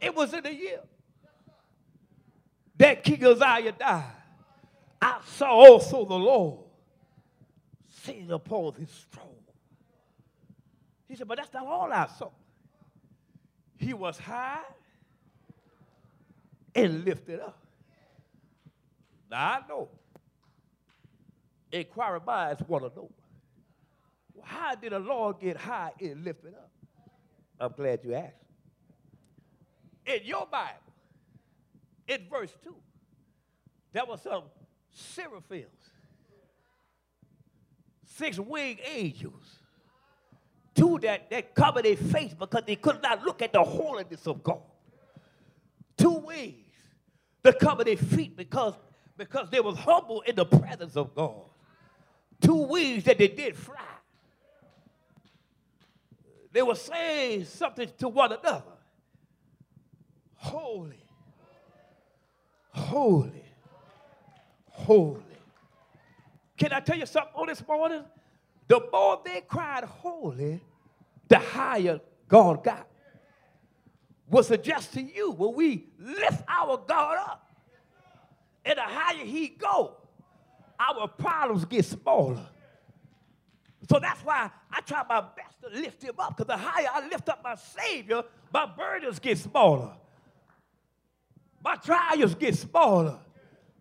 It 0.00 0.16
was 0.16 0.32
in 0.32 0.42
the 0.42 0.54
year 0.54 0.80
that 2.78 3.04
King 3.04 3.24
Uzziah 3.24 3.72
died. 3.72 4.04
I 5.00 5.20
saw 5.26 5.50
also 5.50 6.06
the 6.06 6.14
Lord 6.14 6.60
sitting 7.90 8.30
upon 8.30 8.72
his 8.74 8.88
throne. 9.12 9.28
He 11.08 11.14
said, 11.14 11.28
but 11.28 11.36
that's 11.36 11.52
not 11.52 11.66
all 11.66 11.92
I 11.92 12.06
saw. 12.06 12.30
He 13.76 13.92
was 13.92 14.18
high 14.18 14.60
and 16.74 17.04
lifted 17.04 17.40
up. 17.40 17.61
Now 19.32 19.48
I 19.48 19.60
know. 19.66 19.88
Inquiring 21.72 22.22
minds 22.26 22.62
want 22.68 22.84
to 22.84 22.94
know. 22.94 23.10
How 24.42 24.74
did 24.74 24.92
the 24.92 24.98
Lord 24.98 25.40
get 25.40 25.56
high 25.56 25.92
and 25.98 26.22
lifted 26.22 26.52
up? 26.52 26.70
I'm 27.58 27.72
glad 27.72 28.00
you 28.04 28.14
asked. 28.14 28.34
In 30.04 30.20
your 30.24 30.46
Bible, 30.46 30.74
in 32.06 32.26
verse 32.30 32.52
2, 32.62 32.74
there 33.94 34.04
were 34.04 34.18
some 34.18 34.42
seraphims, 34.90 35.66
six 38.04 38.38
winged 38.38 38.80
angels, 38.84 39.60
two 40.74 40.98
that, 41.02 41.30
that 41.30 41.54
covered 41.54 41.86
their 41.86 41.96
face 41.96 42.34
because 42.34 42.64
they 42.66 42.76
could 42.76 43.00
not 43.02 43.24
look 43.24 43.40
at 43.40 43.54
the 43.54 43.64
holiness 43.64 44.26
of 44.26 44.42
God. 44.42 44.60
Two 45.96 46.18
wings 46.18 46.56
that 47.42 47.58
covered 47.58 47.86
their 47.86 47.96
feet 47.96 48.36
because, 48.36 48.74
because 49.16 49.50
they 49.50 49.60
was 49.60 49.76
humble 49.78 50.22
in 50.22 50.34
the 50.34 50.44
presence 50.44 50.96
of 50.96 51.14
God. 51.14 51.44
Two 52.40 52.54
wings 52.54 53.04
that 53.04 53.18
they 53.18 53.28
did 53.28 53.56
fly. 53.56 53.76
They 56.52 56.62
were 56.62 56.74
saying 56.74 57.44
something 57.46 57.88
to 57.98 58.08
one 58.08 58.32
another. 58.32 58.62
Holy, 60.34 61.04
holy, 62.70 63.44
holy. 64.68 65.22
Can 66.58 66.72
I 66.72 66.80
tell 66.80 66.98
you 66.98 67.06
something 67.06 67.32
on 67.34 67.46
this 67.46 67.66
morning? 67.66 68.04
The 68.68 68.80
more 68.92 69.20
they 69.24 69.40
cried 69.42 69.84
holy, 69.84 70.60
the 71.28 71.38
higher 71.38 72.00
God 72.28 72.64
got. 72.64 72.88
Will 74.28 74.42
suggest 74.42 74.94
to 74.94 75.02
you 75.02 75.32
when 75.32 75.54
we 75.54 75.88
lift 75.98 76.42
our 76.48 76.78
God 76.86 77.18
up, 77.18 77.51
the 78.82 78.92
higher 78.92 79.24
He 79.24 79.48
go, 79.48 79.96
our 80.78 81.08
problems 81.08 81.64
get 81.64 81.84
smaller. 81.84 82.46
So 83.90 83.98
that's 83.98 84.20
why 84.20 84.50
I 84.70 84.80
try 84.80 85.02
my 85.08 85.20
best 85.20 85.60
to 85.62 85.68
lift 85.68 86.02
Him 86.02 86.14
up, 86.18 86.36
because 86.36 86.46
the 86.46 86.56
higher 86.56 86.88
I 86.92 87.06
lift 87.08 87.28
up 87.28 87.42
my 87.42 87.54
Savior, 87.54 88.22
my 88.52 88.66
burdens 88.66 89.18
get 89.18 89.38
smaller. 89.38 89.92
My 91.64 91.76
trials 91.76 92.34
get 92.34 92.56
smaller. 92.56 93.18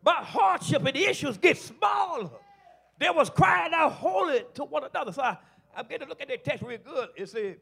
My 0.04 0.16
hardship 0.16 0.86
and 0.86 0.96
issues 0.96 1.38
get 1.38 1.58
smaller. 1.58 2.30
They 3.00 3.10
was 3.10 3.30
crying 3.30 3.74
out 3.74 3.94
holy 3.94 4.44
to 4.56 4.64
one 4.64 4.84
another. 4.84 5.12
So 5.12 5.22
I, 5.24 5.38
I'm 5.76 5.88
getting 5.88 6.06
to 6.06 6.10
look 6.10 6.22
at 6.22 6.28
that 6.28 6.44
text 6.44 6.64
real 6.64 6.78
good. 6.84 7.10
It 7.16 7.30
said, 7.30 7.58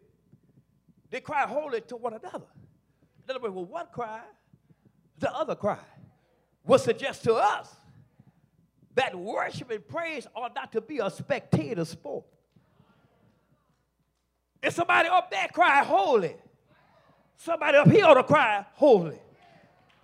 they 1.10 1.22
cry 1.22 1.46
holy 1.48 1.82
to 1.82 1.96
one 1.96 2.14
another. 2.14 2.48
In 3.24 3.30
other 3.30 3.40
words, 3.40 3.56
when 3.56 3.68
one 3.68 3.88
cry, 3.94 4.22
the 5.20 5.34
other 5.34 5.56
cry. 5.56 5.80
What 6.64 6.82
suggest 6.82 7.24
to 7.24 7.34
us 7.36 7.76
that 8.96 9.18
worship 9.18 9.72
and 9.72 9.88
praise 9.88 10.28
ought 10.36 10.54
not 10.54 10.72
to 10.74 10.82
be 10.82 11.00
a 11.00 11.10
spectator 11.10 11.86
sport. 11.86 12.26
If 14.62 14.74
somebody 14.74 15.08
up 15.08 15.32
there 15.32 15.48
cry 15.54 15.84
holy, 15.84 16.36
somebody 17.38 17.78
up 17.78 17.90
here 17.90 18.06
ought 18.06 18.16
to 18.16 18.24
cry 18.24 18.66
holy. 18.74 19.18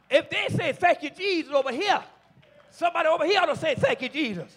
If 0.10 0.30
they 0.30 0.48
say 0.50 0.72
thank 0.72 1.04
you, 1.04 1.10
Jesus, 1.10 1.52
over 1.54 1.74
here, 1.74 2.02
somebody 2.72 3.10
over 3.10 3.26
here 3.26 3.42
ought 3.42 3.48
to 3.48 3.58
say 3.58 3.76
thank 3.76 4.02
you, 4.02 4.10
Jesus. 4.10 4.56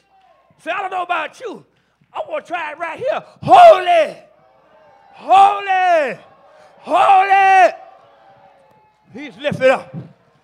Say, 0.60 0.70
I 0.70 0.82
don't 0.82 0.90
know 0.90 1.02
about 1.02 1.40
you. 1.40 1.64
I 2.12 2.20
want 2.28 2.44
to 2.44 2.52
try 2.52 2.72
it 2.72 2.78
right 2.78 2.98
here. 2.98 3.24
Holy, 3.42 4.16
holy, 5.14 6.18
holy. 6.78 7.72
He's 9.12 9.36
lifted 9.36 9.70
up. 9.70 9.96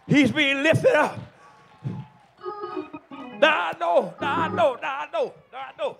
He's 0.07 0.33
being 0.33 0.63
lifted 0.63 0.95
up. 0.95 1.19
Now 3.45 3.73
I 3.75 3.79
know, 3.79 4.15
now 4.23 4.41
I 4.41 4.49
know, 4.49 4.79
now 4.81 5.01
I 5.01 5.09
know, 5.13 5.35
now 5.53 5.59
I 5.59 5.73
know. 5.77 5.99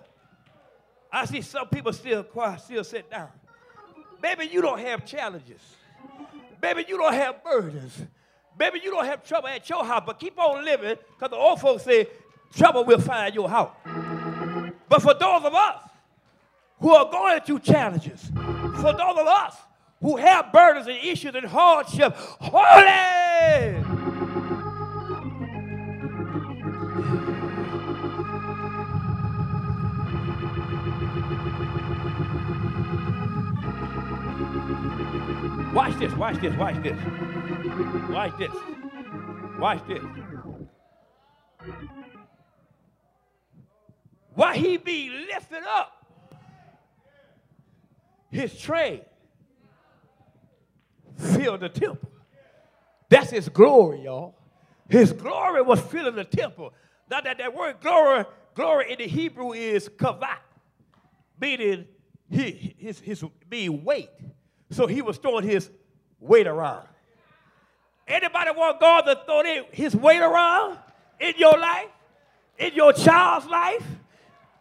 I 1.11 1.25
see 1.25 1.41
some 1.41 1.67
people 1.67 1.93
still 1.93 2.23
quiet, 2.23 2.59
still 2.59 2.83
sit 2.83 3.07
down. 3.11 3.29
Maybe 4.19 4.47
you 4.47 4.63
don't 4.63 4.79
have 4.79 5.05
challenges. 5.05 5.61
Maybe 6.59 6.85
you 6.87 6.97
don't 6.97 7.13
have 7.13 7.43
burdens. 7.43 8.01
Maybe 8.57 8.79
you 8.83 8.89
don't 8.89 9.05
have 9.05 9.23
trouble 9.23 9.49
at 9.49 9.69
your 9.69 9.85
house, 9.85 10.01
but 10.07 10.19
keep 10.19 10.39
on 10.39 10.65
living 10.65 10.95
because 11.13 11.29
the 11.29 11.35
old 11.35 11.61
folks 11.61 11.83
say 11.83 12.07
trouble 12.55 12.83
will 12.83 12.99
find 12.99 13.35
your 13.35 13.47
house. 13.47 13.75
But 14.89 15.03
for 15.03 15.13
those 15.13 15.43
of 15.43 15.53
us 15.53 15.87
who 16.79 16.95
are 16.95 17.11
going 17.11 17.41
through 17.41 17.59
challenges, 17.59 18.31
for 18.33 18.91
those 18.91 19.19
of 19.19 19.27
us 19.27 19.55
who 20.01 20.17
have 20.17 20.51
burdens 20.51 20.87
and 20.87 20.97
issues 20.97 21.35
and 21.35 21.45
hardship, 21.45 22.15
holy! 22.15 23.94
Watch 35.95 36.09
this, 36.09 36.17
watch 36.17 36.41
this, 36.41 36.57
watch 36.57 36.83
this. 36.83 36.97
Watch 38.09 38.37
this. 38.37 38.51
Watch 39.57 39.87
this. 39.87 40.03
Why 44.33 44.57
he 44.57 44.75
be 44.75 45.09
lifted 45.31 45.63
up? 45.63 46.05
His 48.29 48.59
train 48.59 49.03
filled 51.15 51.61
the 51.61 51.69
temple. 51.69 52.11
That's 53.07 53.29
his 53.29 53.47
glory, 53.47 54.01
y'all. 54.01 54.35
His 54.89 55.13
glory 55.13 55.61
was 55.61 55.79
filling 55.79 56.15
the 56.15 56.25
temple. 56.25 56.73
Now 57.09 57.21
that 57.21 57.37
that 57.37 57.55
word 57.55 57.77
glory, 57.79 58.25
glory 58.53 58.91
in 58.91 58.97
the 58.97 59.07
Hebrew 59.07 59.53
is 59.53 59.87
kavod, 59.87 60.39
meaning 61.39 61.85
his, 62.29 62.73
his, 62.77 62.99
his 62.99 63.23
being 63.47 63.85
weight. 63.85 64.09
So 64.71 64.87
he 64.87 65.01
was 65.01 65.17
throwing 65.17 65.47
his 65.47 65.69
weight 66.19 66.47
around. 66.47 66.87
Anybody 68.07 68.51
want 68.51 68.79
God 68.79 69.01
to 69.01 69.19
throw 69.25 69.43
his 69.71 69.95
weight 69.95 70.21
around 70.21 70.77
in 71.19 71.33
your 71.37 71.57
life, 71.57 71.89
in 72.57 72.73
your 72.73 72.93
child's 72.93 73.47
life, 73.47 73.83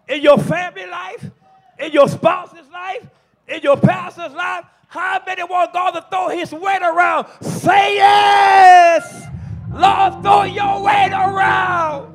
in 0.08 0.22
your 0.22 0.38
family 0.38 0.86
life, 0.86 1.30
in 1.78 1.92
your 1.92 2.08
spouse's 2.08 2.70
life, 2.72 3.06
in 3.46 3.60
your 3.62 3.76
pastor's 3.76 4.32
life? 4.32 4.64
How 4.88 5.20
many 5.26 5.42
want 5.42 5.72
God 5.72 5.90
to 5.90 6.06
throw 6.08 6.28
his 6.28 6.52
weight 6.52 6.80
around? 6.80 7.26
Say 7.42 7.96
yes! 7.96 9.26
Lord, 9.72 10.22
throw 10.22 10.44
your 10.44 10.82
weight 10.82 11.12
around. 11.12 12.14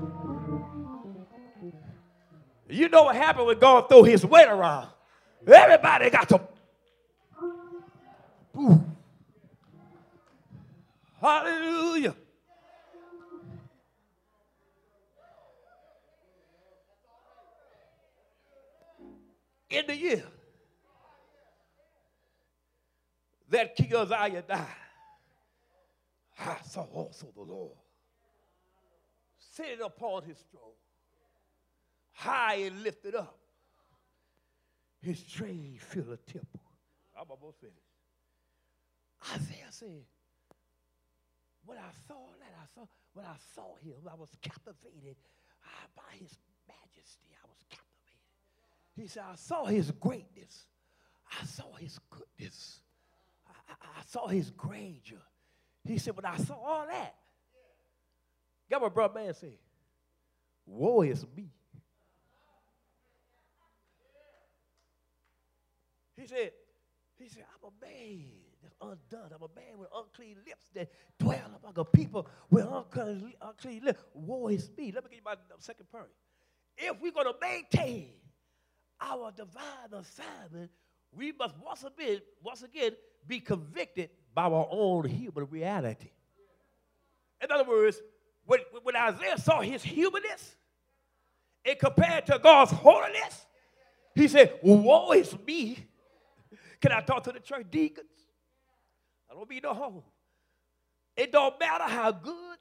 You 2.70 2.88
know 2.88 3.04
what 3.04 3.16
happened 3.16 3.48
when 3.48 3.60
God 3.60 3.90
threw 3.90 4.04
his 4.04 4.26
weight 4.26 4.48
around? 4.48 4.88
Everybody 5.46 6.10
got 6.10 6.30
to. 6.30 6.42
Ooh. 8.58 8.89
Hallelujah. 11.22 12.16
In 19.70 19.86
the 19.86 19.96
year 19.96 20.24
that 23.50 23.76
King 23.76 23.94
Uzziah 23.96 24.44
died, 24.48 24.66
I 26.40 26.58
saw 26.66 26.84
also 26.84 27.28
the 27.36 27.42
Lord 27.42 27.78
sitting 29.38 29.82
upon 29.82 30.24
his 30.24 30.38
throne, 30.50 30.72
high 32.14 32.56
and 32.56 32.82
lifted 32.82 33.14
up. 33.14 33.38
His 35.02 35.22
train 35.24 35.78
filled 35.80 36.08
the 36.08 36.18
temple. 36.18 36.62
I'm 37.18 37.26
almost 37.30 37.60
finished. 37.60 37.78
Isaiah 39.34 39.68
said, 39.70 40.06
when 41.70 41.78
I 41.78 41.92
saw 42.08 42.16
that, 42.40 42.54
I 42.60 42.66
saw 42.74 42.88
when 43.14 43.26
I 43.26 43.36
saw 43.54 43.76
him, 43.84 43.94
I 44.12 44.16
was 44.16 44.30
captivated 44.42 45.16
ah, 45.64 45.88
by 45.96 46.18
his 46.18 46.36
majesty. 46.68 47.30
I 47.32 47.46
was 47.48 47.64
captivated. 47.70 48.96
He 48.96 49.08
said, 49.08 49.24
I 49.32 49.36
saw 49.36 49.66
his 49.66 49.92
greatness. 49.92 50.66
I 51.40 51.46
saw 51.46 51.72
his 51.76 52.00
goodness. 52.10 52.80
I, 53.48 53.52
I, 53.70 54.00
I 54.00 54.02
saw 54.08 54.28
his 54.28 54.50
grandeur. 54.50 55.22
He 55.86 56.00
said, 56.00 56.16
when 56.16 56.26
I 56.26 56.38
saw 56.38 56.56
all 56.56 56.88
that, 56.88 57.16
get 58.68 58.82
what 58.82 58.94
brother 58.94 59.20
man 59.20 59.34
said. 59.36 59.58
Woe 60.66 61.04
is 61.04 61.26
me. 61.36 61.52
He 66.18 66.28
said, 66.28 66.52
he 67.18 67.30
said, 67.30 67.44
I'm 67.54 67.70
a 67.70 67.86
man 67.86 68.26
that's 68.26 68.49
undone. 68.82 69.32
I'm 69.34 69.42
a 69.42 69.60
man 69.60 69.78
with 69.78 69.90
unclean 69.96 70.38
lips 70.48 70.66
that 70.76 70.90
dwell 71.18 71.60
among 71.62 71.74
a 71.78 71.86
people 71.86 72.28
with 72.50 72.66
unclean, 72.66 73.34
unclean 73.42 73.84
lips. 73.84 74.04
Woe 74.14 74.48
is 74.50 74.70
me. 74.78 74.92
Let 74.92 75.04
me 75.04 75.10
give 75.12 75.18
you 75.18 75.24
my 75.26 75.36
second 75.60 75.90
point. 75.92 76.06
If 76.78 77.02
we're 77.02 77.12
going 77.12 77.28
to 77.28 77.36
maintain 77.42 78.12
our 79.02 79.32
divine 79.32 79.94
assignment, 79.94 80.72
we 81.12 81.32
must 81.32 81.56
once 81.64 81.84
again, 81.84 82.22
once 82.44 82.64
again 82.64 82.92
be 83.28 83.40
convicted 83.40 84.10
by 84.34 84.44
our 84.44 84.68
own 84.70 85.06
human 85.06 85.48
reality. 85.50 86.10
In 87.42 87.52
other 87.52 87.64
words, 87.64 88.00
when, 88.46 88.60
when 88.84 88.96
Isaiah 88.96 89.38
saw 89.38 89.62
his 89.62 89.84
humanness 89.84 90.56
and 91.66 91.78
compared 91.78 92.26
to 92.28 92.40
God's 92.40 92.72
holiness, 92.72 93.46
he 94.16 94.28
said, 94.28 94.60
Woe 94.62 95.12
is 95.12 95.36
me. 95.46 95.86
Can 96.82 96.92
I 96.92 97.02
talk 97.02 97.24
to 97.26 97.32
the 97.32 97.40
church 97.40 97.66
deacons? 97.70 98.08
I 99.30 99.36
don't 99.36 99.50
mean 99.50 99.62
no 99.64 99.74
home. 99.74 100.04
It 101.16 101.32
don't 101.32 101.60
matter 101.60 101.84
how 101.84 102.12
good 102.12 102.58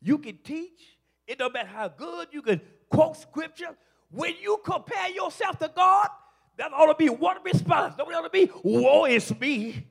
you 0.00 0.18
can 0.18 0.38
teach. 0.38 0.96
It 1.26 1.38
don't 1.38 1.52
matter 1.52 1.68
how 1.68 1.88
good 1.88 2.28
you 2.32 2.42
can 2.42 2.60
quote 2.90 3.16
scripture. 3.16 3.76
When 4.10 4.34
you 4.40 4.60
compare 4.64 5.10
yourself 5.10 5.58
to 5.58 5.70
God, 5.74 6.08
that 6.56 6.72
ought 6.72 6.86
to 6.86 6.94
be 6.94 7.08
one 7.08 7.36
response. 7.44 7.94
Don't 7.96 8.12
ought 8.12 8.22
to 8.22 8.30
be, 8.30 8.50
woe 8.62 9.04
is 9.04 9.38
me. 9.38 9.86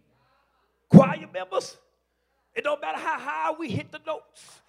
Choir 0.90 1.28
members, 1.34 1.78
it 2.56 2.64
don't 2.64 2.82
matter 2.82 2.98
how 2.98 3.20
high 3.20 3.52
we 3.58 3.70
hit 3.70 3.92
the 3.92 4.00
notes. 4.06 4.62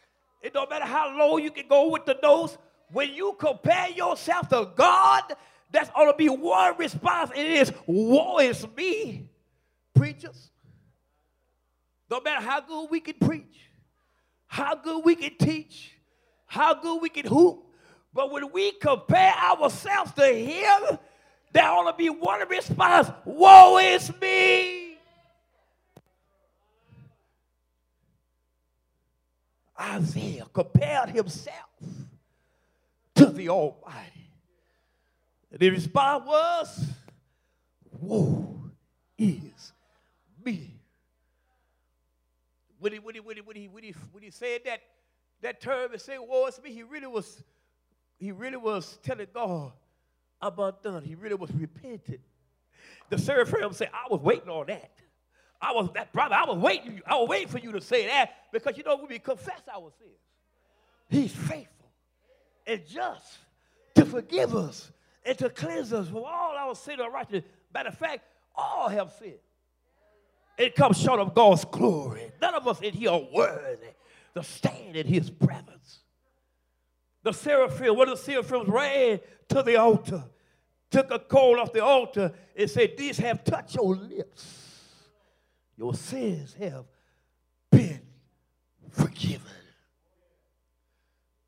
It 0.42 0.52
don't 0.52 0.68
matter 0.68 0.84
how 0.84 1.16
low 1.16 1.38
you 1.38 1.50
can 1.50 1.66
go 1.68 1.88
with 1.88 2.04
the 2.04 2.18
notes. 2.22 2.58
When 2.90 3.12
you 3.14 3.34
compare 3.38 3.90
yourself 3.90 4.48
to 4.50 4.70
God, 4.76 5.22
that's 5.70 5.90
ought 5.94 6.10
to 6.10 6.16
be 6.16 6.28
one 6.28 6.76
response. 6.76 7.30
It 7.34 7.46
is, 7.46 7.72
woe 7.86 8.38
is 8.38 8.66
me. 8.76 9.28
Preachers, 9.94 10.50
no 12.10 12.20
matter 12.20 12.44
how 12.44 12.60
good 12.60 12.88
we 12.90 13.00
can 13.00 13.14
preach, 13.14 13.70
how 14.46 14.74
good 14.74 15.04
we 15.04 15.14
can 15.14 15.36
teach, 15.36 15.92
how 16.46 16.74
good 16.74 17.00
we 17.00 17.08
can 17.08 17.26
hoop, 17.26 17.64
but 18.12 18.30
when 18.32 18.50
we 18.52 18.72
compare 18.72 19.34
ourselves 19.34 20.12
to 20.12 20.26
Him, 20.26 20.98
there 21.52 21.64
ought 21.64 21.90
to 21.90 21.96
be 21.96 22.08
one 22.08 22.46
response 22.48 23.10
Woe 23.24 23.78
is 23.78 24.12
me! 24.20 24.88
Isaiah 29.80 30.46
compared 30.52 31.10
himself 31.10 31.54
to 33.14 33.26
the 33.26 33.48
Almighty. 33.48 34.30
And 35.52 35.60
the 35.60 35.70
response 35.70 36.26
was, 36.26 36.86
Woe 38.00 38.72
is 39.16 39.72
me. 40.44 40.77
When 42.78 42.92
he, 42.92 42.98
when 42.98 43.14
he, 43.14 43.20
when 43.20 43.36
he, 43.36 43.42
when 43.42 43.56
he, 43.56 43.68
when 43.68 43.82
he, 43.84 43.94
when 44.12 44.22
he 44.22 44.30
said 44.30 44.60
that, 44.64 44.80
that 45.42 45.60
term 45.60 45.92
and 45.92 46.00
said, 46.00 46.18
Woe 46.20 46.46
is 46.46 46.60
me, 46.62 46.72
he 46.72 46.82
really 46.82 47.06
was, 47.06 47.42
he 48.18 48.32
really 48.32 48.56
was 48.56 48.98
telling 49.02 49.26
God, 49.32 49.72
I'm 50.40 50.58
undone. 50.58 51.02
He 51.02 51.14
really 51.14 51.34
was 51.34 51.50
repentant. 51.52 52.20
The 53.10 53.18
seraphim 53.18 53.72
said, 53.72 53.90
I 53.92 54.12
was 54.12 54.20
waiting 54.20 54.48
on 54.48 54.66
that. 54.66 54.92
I 55.60 55.72
was 55.72 55.90
that 55.94 56.12
brother, 56.12 56.36
I 56.36 56.44
was 56.44 56.58
waiting, 56.58 57.00
I 57.04 57.16
was 57.16 57.28
waiting 57.28 57.48
for 57.48 57.58
you 57.58 57.72
to 57.72 57.80
say 57.80 58.06
that 58.06 58.30
because 58.52 58.76
you 58.76 58.84
know 58.84 58.96
when 58.96 59.08
we 59.08 59.18
confess 59.18 59.60
our 59.74 59.90
sins, 59.98 60.12
He's 61.08 61.32
faithful 61.32 61.90
and 62.66 62.86
just 62.86 63.38
to 63.96 64.04
forgive 64.04 64.54
us 64.54 64.92
and 65.24 65.36
to 65.38 65.50
cleanse 65.50 65.92
us 65.92 66.08
from 66.08 66.18
all 66.18 66.54
our 66.56 66.74
sin 66.74 67.00
and 67.00 67.12
righteousness. 67.12 67.44
Matter 67.74 67.88
of 67.88 67.98
fact, 67.98 68.22
all 68.54 68.88
have 68.88 69.12
sinned. 69.18 69.38
It 70.58 70.74
comes 70.74 71.00
short 71.00 71.20
of 71.20 71.34
God's 71.34 71.64
glory. 71.64 72.32
None 72.42 72.54
of 72.54 72.66
us 72.66 72.80
in 72.80 72.92
here 72.92 73.10
are 73.10 73.22
worthy 73.32 73.86
to 74.34 74.42
stand 74.42 74.96
in 74.96 75.06
His 75.06 75.30
presence. 75.30 76.00
The 77.22 77.32
seraphim, 77.32 77.96
one 77.96 78.08
of 78.08 78.18
the 78.18 78.24
seraphims 78.24 78.68
ran 78.68 79.20
to 79.50 79.62
the 79.62 79.76
altar, 79.76 80.24
took 80.90 81.12
a 81.12 81.20
coal 81.20 81.60
off 81.60 81.72
the 81.72 81.84
altar, 81.84 82.32
and 82.56 82.68
said, 82.68 82.96
These 82.96 83.18
have 83.18 83.44
touched 83.44 83.76
your 83.76 83.94
lips. 83.94 84.64
Your 85.76 85.94
sins 85.94 86.54
have 86.54 86.86
been 87.70 88.00
forgiven. 88.90 89.42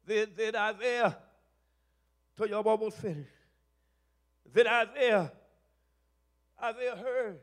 Then, 0.07 0.29
then 0.37 0.55
Isaiah, 0.55 1.19
till 2.37 2.47
you 2.47 2.57
I'm 2.57 2.67
almost 2.67 2.99
finished. 2.99 3.29
Then 4.53 4.69
Isaiah, 4.69 5.33
Isaiah 6.63 6.97
heard 6.97 7.39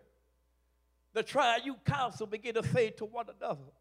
the 1.17 1.23
triune 1.23 1.75
council 1.84 2.27
begin 2.27 2.53
to 2.53 2.63
say 2.63 2.91
to 2.91 3.03
one 3.03 3.25
another. 3.41 3.71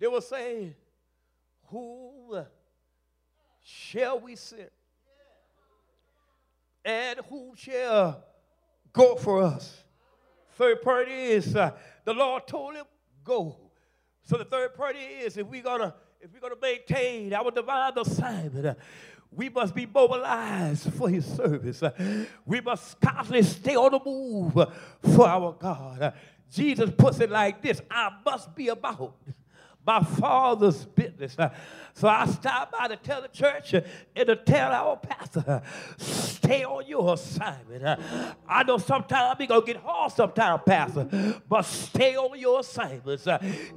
They 0.00 0.08
were 0.08 0.20
saying, 0.20 0.74
Whom 1.68 2.44
shall 3.62 4.18
we 4.18 4.34
send? 4.34 4.68
And 6.84 7.20
who 7.28 7.52
shall 7.56 8.24
go 8.92 9.14
for 9.14 9.44
us? 9.44 9.84
Third 10.56 10.82
party 10.82 11.12
is 11.12 11.54
uh, 11.54 11.70
the 12.04 12.12
Lord 12.12 12.48
told 12.48 12.74
him, 12.74 12.86
go. 13.22 13.70
So 14.24 14.38
the 14.38 14.44
third 14.44 14.74
party 14.74 14.98
is 14.98 15.36
if 15.36 15.46
we're 15.46 15.62
gonna 15.62 15.94
if 16.20 16.32
we're 16.32 16.40
gonna 16.40 16.60
maintain 16.60 17.32
our 17.32 17.52
divine 17.52 17.92
assignment, 17.96 18.66
uh, 18.66 18.74
we 19.32 19.48
must 19.48 19.74
be 19.74 19.86
mobilized 19.86 20.92
for 20.94 21.08
his 21.08 21.24
service. 21.24 21.82
We 22.44 22.60
must 22.60 23.00
constantly 23.00 23.42
stay 23.42 23.76
on 23.76 23.92
the 23.92 24.00
move 24.04 24.54
for 25.14 25.28
our 25.28 25.52
God. 25.52 26.14
Jesus 26.52 26.90
puts 26.96 27.20
it 27.20 27.30
like 27.30 27.62
this 27.62 27.80
I 27.90 28.10
must 28.24 28.54
be 28.54 28.68
about 28.68 29.14
my 29.86 30.02
father's 30.02 30.84
business. 30.84 31.36
So 31.94 32.08
I 32.08 32.26
stop 32.26 32.72
by 32.72 32.88
to 32.88 32.96
tell 32.96 33.20
the 33.20 33.28
church 33.28 33.74
and 33.74 33.84
to 34.16 34.36
tell 34.36 34.72
our 34.72 34.96
pastor, 34.96 35.62
stay 35.98 36.64
on 36.64 36.86
your 36.86 37.14
assignment. 37.14 38.00
I 38.48 38.62
know 38.62 38.78
sometimes 38.78 39.36
it's 39.40 39.48
going 39.48 39.60
to 39.60 39.66
get 39.66 39.82
hard 39.82 40.12
sometimes, 40.12 40.62
pastor, 40.64 41.40
but 41.48 41.62
stay 41.62 42.16
on 42.16 42.38
your 42.38 42.60
assignments. 42.60 43.26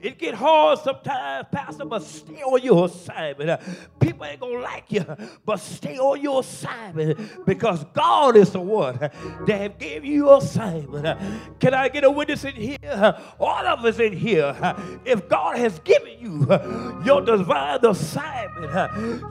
It 0.02 0.18
get 0.18 0.36
hard 0.36 0.80
sometimes, 0.80 1.48
pastor, 1.52 1.86
but 1.86 2.04
stay 2.04 2.42
on 2.42 2.62
your 2.62 2.86
assignment. 2.86 3.62
People 4.00 4.26
ain't 4.26 4.40
going 4.40 4.58
to 4.58 4.62
like 4.62 4.92
you, 4.92 5.06
but 5.46 5.58
stay 5.58 5.98
on 5.98 6.22
your 6.22 6.42
assignment 6.42 7.46
because 7.46 7.84
God 7.94 8.38
is 8.38 8.52
the 8.52 8.62
one 8.62 8.98
that 9.48 9.80
gave 9.80 10.06
you 10.06 10.14
your 10.26 10.38
assignment. 10.38 11.60
Can 11.60 11.74
I 11.74 11.90
get 11.90 12.04
a 12.04 12.12
witness 12.12 12.44
in 12.46 12.56
here? 12.56 13.18
All 13.40 13.68
of 13.68 13.84
us 13.84 14.00
in 14.00 14.14
here, 14.14 14.56
if 15.04 15.28
God 15.28 15.58
has 15.58 15.80
given 15.80 16.20
you 16.20 16.48
your 17.04 17.22
divine 17.22 17.84
assignment. 17.84 18.03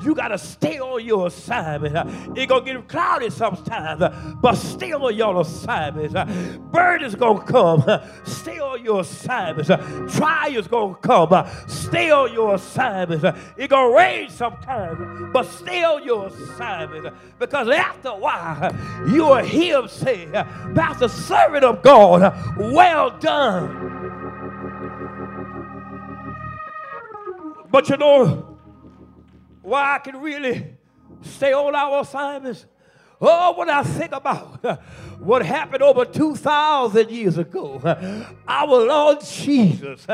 You 0.02 0.14
got 0.14 0.28
to 0.28 0.38
stay 0.38 0.78
on 0.78 1.04
your 1.04 1.26
assignment. 1.26 1.94
It's 2.37 2.46
going 2.46 2.64
to 2.64 2.72
get 2.72 2.88
cloudy 2.88 3.30
sometimes, 3.30 4.02
but 4.40 4.54
stay 4.54 4.92
on 4.92 5.14
your 5.14 5.40
assignment. 5.40 6.72
Bird 6.72 7.02
is 7.02 7.14
going 7.14 7.38
to 7.38 7.44
come. 7.44 7.85
Stay 8.24 8.58
on 8.58 8.85
your 8.85 9.00
assignment. 9.00 9.66
Trials 10.12 10.68
going 10.68 10.94
to 10.94 11.00
come. 11.00 11.46
Stay 11.66 12.11
on 12.11 12.32
your 12.32 12.54
assignment. 12.54 13.24
It's 13.56 13.68
going 13.68 13.90
to 13.90 13.96
rain 13.96 14.30
sometimes, 14.30 15.30
but 15.32 15.46
stay 15.46 15.85
on 15.85 16.04
your 16.04 16.26
assignment. 16.26 17.14
Because 17.38 17.68
after 17.68 18.08
a 18.08 18.16
while, 18.16 18.74
you 19.08 19.24
will 19.26 19.44
hear 19.44 19.80
him 19.80 19.88
say, 19.88 20.26
Pastor, 20.74 21.08
servant 21.08 21.64
of 21.64 21.82
God, 21.82 22.35
well 22.58 23.11
done. 23.18 23.88
But 27.70 27.88
you 27.88 27.96
know 27.96 28.51
why 29.62 29.94
I 29.94 29.98
can 29.98 30.20
really 30.20 30.77
stay 31.22 31.53
on 31.53 31.75
our 31.75 32.01
assignments? 32.01 32.66
Oh, 33.20 33.55
when 33.57 33.70
I 33.70 33.85
think 33.85 34.12
about 34.12 34.64
what 35.20 35.46
happened 35.46 35.83
over 35.83 36.05
2,000 36.05 37.09
years 37.09 37.38
ago. 37.38 37.81
Our 38.48 38.66
Lord 38.66 39.20
Jesus 39.25 40.05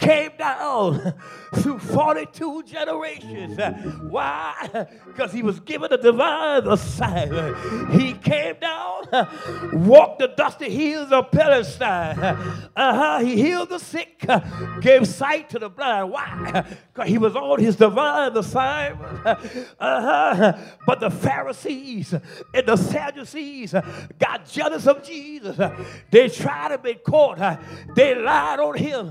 came 0.00 0.32
down 0.36 1.14
through 1.54 1.78
42 1.78 2.62
generations. 2.64 3.58
Why? 4.02 4.86
Because 5.06 5.32
he 5.32 5.42
was 5.42 5.60
given 5.60 5.92
a 5.92 5.98
divine 5.98 6.66
assignment. 6.66 7.92
He 7.92 8.12
came 8.14 8.56
down, 8.60 9.04
walked 9.72 10.20
the 10.20 10.28
dusty 10.28 10.70
hills 10.70 11.10
of 11.12 11.30
Palestine. 11.30 12.18
Uh-huh. 12.18 13.18
He 13.20 13.36
healed 13.36 13.70
the 13.70 13.78
sick, 13.78 14.24
gave 14.80 15.06
sight 15.06 15.50
to 15.50 15.58
the 15.58 15.68
blind. 15.68 16.10
Why? 16.10 16.64
Because 16.92 17.08
he 17.08 17.18
was 17.18 17.34
on 17.34 17.58
his 17.58 17.76
divine 17.76 18.36
assignment. 18.36 19.26
Uh-huh. 19.26 20.52
But 20.86 21.00
the 21.00 21.10
Pharisees 21.10 22.12
and 22.12 22.66
the 22.66 22.76
Sadducees 22.76 23.74
got 24.18 24.46
jealous 24.46 24.86
of 24.86 25.02
Jesus. 25.02 25.58
They 26.10 26.28
tried 26.28 26.68
to 26.68 26.78
be 26.78 26.94
caught. 26.94 27.38
They 27.94 28.14
lied 28.14 28.60
on 28.60 28.76
him. 28.76 29.10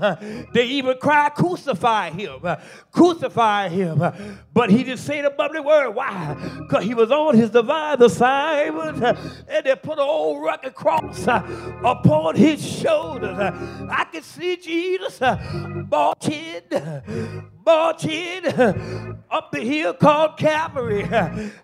They 0.52 0.64
even 0.64 0.96
cried, 0.98 1.34
crucify 1.34 2.10
him, 2.10 2.29
Uh, 2.42 2.56
crucify 2.90 3.68
him. 3.68 4.02
Uh, 4.02 4.12
but 4.52 4.70
he 4.70 4.84
didn't 4.84 5.00
say 5.00 5.20
the 5.22 5.30
bubbly 5.30 5.60
word. 5.60 5.90
Why? 5.90 6.36
Because 6.58 6.84
he 6.84 6.94
was 6.94 7.10
on 7.10 7.36
his 7.36 7.50
divine 7.50 8.02
assignment. 8.02 9.02
Uh, 9.02 9.14
and 9.48 9.66
they 9.66 9.74
put 9.76 9.98
an 9.98 10.04
old 10.06 10.42
rugged 10.42 10.74
cross 10.74 11.26
upon 11.26 12.36
his 12.36 12.64
shoulders. 12.64 13.36
I 13.38 14.06
can 14.10 14.22
see 14.22 14.56
Jesus 14.56 15.20
marching, 17.64 18.46
up 19.30 19.52
the 19.52 19.60
hill 19.60 19.94
called 19.94 20.36
Calvary. 20.36 21.02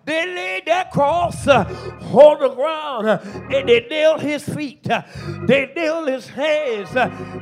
They 0.05 0.25
laid 0.25 0.65
that 0.67 0.91
cross 0.91 1.47
on 1.47 2.39
the 2.39 2.49
ground 2.55 3.07
and 3.53 3.69
they 3.69 3.85
nailed 3.89 4.21
his 4.21 4.43
feet. 4.43 4.83
They 4.83 5.71
nailed 5.75 6.07
his 6.07 6.27
hands. 6.27 6.93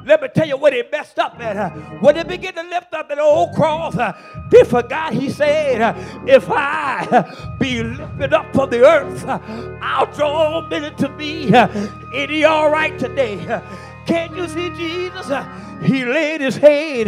Let 0.05 0.21
me 0.21 0.27
tell 0.33 0.47
you 0.47 0.57
what 0.57 0.73
he 0.73 0.83
messed 0.91 1.19
up 1.19 1.39
at. 1.39 2.01
When 2.01 2.15
they 2.15 2.23
begin 2.23 2.55
to 2.55 2.63
lift 2.63 2.93
up 2.93 3.09
that 3.09 3.19
old 3.19 3.53
cross, 3.55 3.95
they 4.49 4.63
forgot 4.63 5.13
he 5.13 5.29
said, 5.29 5.95
If 6.27 6.49
I 6.49 7.55
be 7.59 7.83
lifted 7.83 8.33
up 8.33 8.53
from 8.53 8.69
the 8.69 8.85
earth, 8.85 9.25
I'll 9.81 10.11
draw 10.13 10.67
men 10.67 10.95
to 10.95 11.09
me. 11.09 11.45
Is 11.45 12.29
he 12.29 12.43
all 12.45 12.71
right 12.71 12.97
today? 12.97 13.61
Can't 14.07 14.35
you 14.35 14.47
see 14.47 14.69
Jesus? 14.71 15.31
He 15.83 16.05
laid 16.05 16.41
his 16.41 16.55
head 16.55 17.07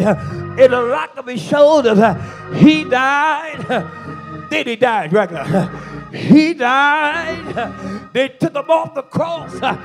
in 0.57 0.71
the 0.71 0.83
rock 0.83 1.17
of 1.17 1.27
his 1.27 1.41
shoulders. 1.41 1.99
Uh, 1.99 2.15
he 2.53 2.83
died. 2.83 3.93
Then 4.49 4.65
he 4.67 4.75
died, 4.75 5.13
regular. 5.13 5.69
He 6.13 6.53
died. 6.53 8.09
They 8.13 8.29
took 8.29 8.55
him 8.55 8.69
off 8.69 8.95
the 8.95 9.01
cross 9.01 9.53
uh, 9.61 9.75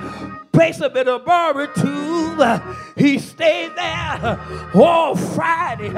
placed 0.53 0.81
him 0.81 0.97
in 0.97 1.09
a 1.09 1.19
burial 1.19 1.73
tomb. 1.75 2.13
He 2.97 3.19
stayed 3.19 3.75
there 3.75 4.19
uh, 4.23 4.71
all 4.75 5.17
Friday. 5.17 5.91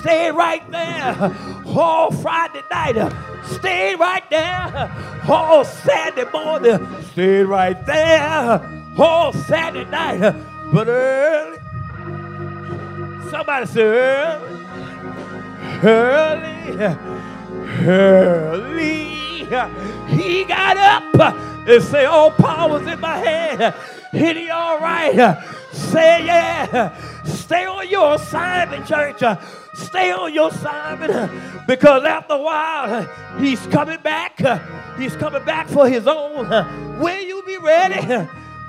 Stayed 0.00 0.32
right 0.32 0.70
there 0.70 1.34
all 1.66 2.10
Friday 2.10 2.62
night. 2.70 3.12
Stayed 3.44 3.96
right 3.96 4.28
there 4.30 4.92
all 5.28 5.64
Saturday 5.64 6.30
morning. 6.30 6.86
Stayed 7.12 7.44
right 7.44 7.84
there 7.86 8.94
all 8.98 9.32
Saturday 9.32 9.90
night. 9.90 10.34
But 10.72 10.88
early, 10.88 11.58
somebody 13.30 13.66
said 13.66 14.40
early, 15.84 16.70
early, 17.86 17.86
early, 17.86 19.18
he 20.06 20.44
got 20.44 20.76
up 20.76 21.34
and 21.68 21.82
say, 21.82 22.04
All 22.04 22.30
power's 22.30 22.86
in 22.86 23.00
my 23.00 23.18
hand. 23.18 23.74
Hit 24.12 24.36
it 24.36 24.50
all 24.50 24.78
right. 24.78 25.38
Say 25.72 26.26
yeah. 26.26 26.94
Stay 27.24 27.66
on 27.66 27.88
your 27.88 28.14
assignment, 28.14 28.86
church. 28.86 29.22
Stay 29.74 30.10
on 30.10 30.32
your 30.32 30.48
assignment 30.48 31.66
because 31.66 32.04
after 32.04 32.34
a 32.34 32.42
while, 32.42 33.08
he's 33.38 33.64
coming 33.66 34.00
back. 34.00 34.38
He's 34.98 35.14
coming 35.16 35.44
back 35.44 35.68
for 35.68 35.88
his 35.88 36.06
own. 36.06 36.48
Will 36.98 37.22
you 37.22 37.42
be 37.46 37.58
ready? 37.58 38.28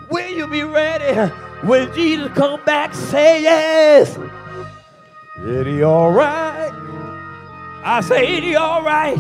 Will 0.09 0.29
you 0.29 0.47
be 0.47 0.63
ready? 0.63 1.33
When 1.65 1.93
Jesus 1.93 2.31
come 2.33 2.63
back, 2.63 2.93
say 2.93 3.43
yes. 3.43 4.17
Is 5.49 5.65
he 5.65 5.81
all 5.81 6.11
right? 6.11 6.71
I 7.83 8.01
say, 8.01 8.37
is 8.37 8.43
he 8.43 8.55
all 8.55 8.83
right? 8.83 9.17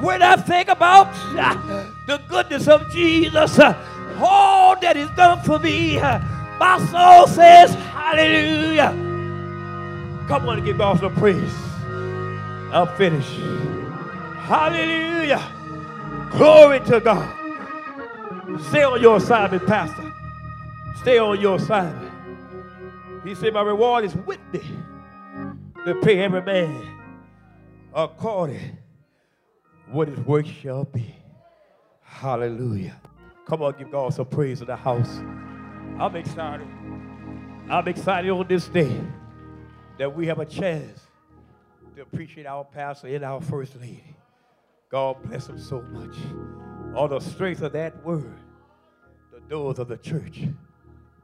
When 0.00 0.22
I 0.22 0.36
think 0.36 0.70
about 0.70 1.08
uh, 1.36 1.84
the 2.06 2.16
goodness 2.30 2.66
of 2.66 2.90
Jesus, 2.90 3.58
uh, 3.58 3.76
all 4.22 4.80
that 4.80 4.96
is 4.96 5.10
done 5.10 5.42
for 5.42 5.58
me, 5.58 5.98
uh, 5.98 6.18
my 6.58 6.78
soul 6.86 7.26
says, 7.26 7.74
Hallelujah. 7.74 8.88
Come 10.28 10.48
on 10.48 10.56
and 10.56 10.64
give 10.64 10.78
God 10.78 10.98
some 10.98 11.14
praise. 11.16 11.52
I'm 12.72 12.88
finished. 12.96 13.38
Hallelujah. 14.48 15.46
Glory 16.30 16.80
to 16.86 17.00
God. 17.00 17.36
Stay 18.62 18.82
on 18.82 19.02
your 19.02 19.18
assignment, 19.18 19.66
Pastor. 19.66 20.10
Stay 21.02 21.18
on 21.18 21.38
your 21.38 21.56
assignment. 21.56 22.14
He 23.24 23.34
said, 23.34 23.52
My 23.52 23.60
reward 23.60 24.06
is 24.06 24.14
with 24.14 24.40
thee 24.52 24.78
to 25.86 25.94
pay 26.02 26.20
every 26.20 26.42
man 26.42 26.98
according 27.94 28.78
what 29.90 30.08
his 30.08 30.18
work 30.20 30.46
shall 30.46 30.84
be. 30.84 31.14
Hallelujah. 32.02 33.00
Come 33.46 33.62
on, 33.62 33.74
give 33.78 33.90
God 33.90 34.12
some 34.14 34.26
praise 34.26 34.60
in 34.60 34.66
the 34.66 34.76
house. 34.76 35.18
I'm 35.98 36.14
excited. 36.16 36.68
I'm 37.68 37.88
excited 37.88 38.30
on 38.30 38.46
this 38.46 38.68
day 38.68 39.00
that 39.98 40.14
we 40.14 40.26
have 40.26 40.38
a 40.38 40.44
chance 40.44 41.00
to 41.94 42.02
appreciate 42.02 42.46
our 42.46 42.64
pastor 42.64 43.08
and 43.08 43.24
our 43.24 43.40
first 43.40 43.76
lady. 43.80 44.16
God 44.90 45.22
bless 45.22 45.46
them 45.46 45.58
so 45.58 45.82
much. 45.82 46.16
On 46.96 47.08
the 47.10 47.20
strength 47.20 47.62
of 47.62 47.72
that 47.72 48.04
word, 48.04 48.38
the 49.32 49.40
doors 49.48 49.78
of 49.78 49.88
the 49.88 49.96
church 49.96 50.40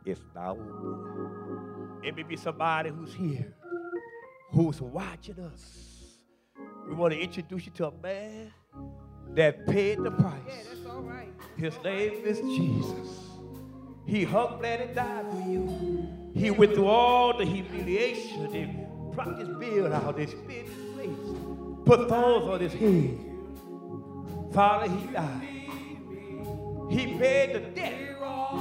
is 0.05 0.21
now 0.35 0.53
open. 0.53 2.01
It 2.05 2.15
may 2.15 2.23
be 2.23 2.37
somebody 2.37 2.91
who's 2.91 3.13
here, 3.13 3.56
who's 4.51 4.81
watching 4.81 5.39
us. 5.41 5.87
We 6.89 6.95
want 6.95 7.13
to 7.13 7.21
introduce 7.21 7.67
you 7.67 7.73
to 7.73 7.89
a 7.89 7.93
man 8.03 8.53
that 9.35 9.67
paid 9.67 9.99
the 9.99 10.11
price. 10.11 10.33
Yeah, 10.47 10.55
that's 10.69 10.87
all 10.87 11.03
right. 11.03 11.29
His 11.57 11.75
name 11.83 12.25
is 12.25 12.41
Jesus. 12.41 13.09
He 14.07 14.25
hung, 14.25 14.59
bled, 14.59 14.81
and 14.81 14.95
died 14.95 15.27
for 15.31 15.51
you. 15.51 16.31
He 16.35 16.51
went 16.51 16.75
through 16.75 16.87
all 16.87 17.37
the 17.37 17.45
humiliation. 17.45 18.53
They 18.53 18.87
brought 19.13 19.39
his 19.39 19.49
beard 19.49 19.93
out. 19.93 20.15
Spit 20.15 20.29
his 20.29 20.97
face. 20.97 21.19
Put 21.85 22.09
thorns 22.09 22.47
on 22.47 22.61
his 22.61 22.73
head. 22.73 23.19
Father, 24.53 24.89
he 24.89 25.07
died. 25.09 25.53
He 26.89 27.19
paid 27.19 27.55
the 27.55 27.61
debt 27.75 28.17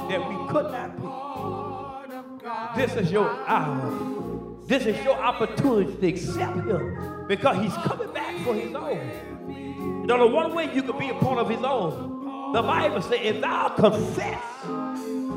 that 0.08 0.28
we 0.28 0.36
could 0.48 0.72
not 0.72 0.96
pay. 0.98 2.86
This 2.86 2.96
is 2.96 3.12
your 3.12 3.30
hour. 3.46 4.25
This 4.66 4.84
is 4.84 5.02
your 5.04 5.16
opportunity 5.16 5.94
to 5.94 6.06
accept 6.08 6.56
him 6.56 7.26
because 7.28 7.62
he's 7.62 7.72
coming 7.74 8.12
back 8.12 8.36
for 8.44 8.52
his 8.52 8.74
own. 8.74 10.00
You 10.00 10.06
know, 10.06 10.18
the 10.28 10.34
one 10.34 10.54
way 10.54 10.74
you 10.74 10.82
can 10.82 10.98
be 10.98 11.08
a 11.10 11.14
part 11.14 11.38
of 11.38 11.48
his 11.48 11.62
own, 11.62 12.52
the 12.52 12.62
Bible 12.62 13.00
says, 13.00 13.20
if 13.22 13.40
thou 13.40 13.68
confess 13.68 14.42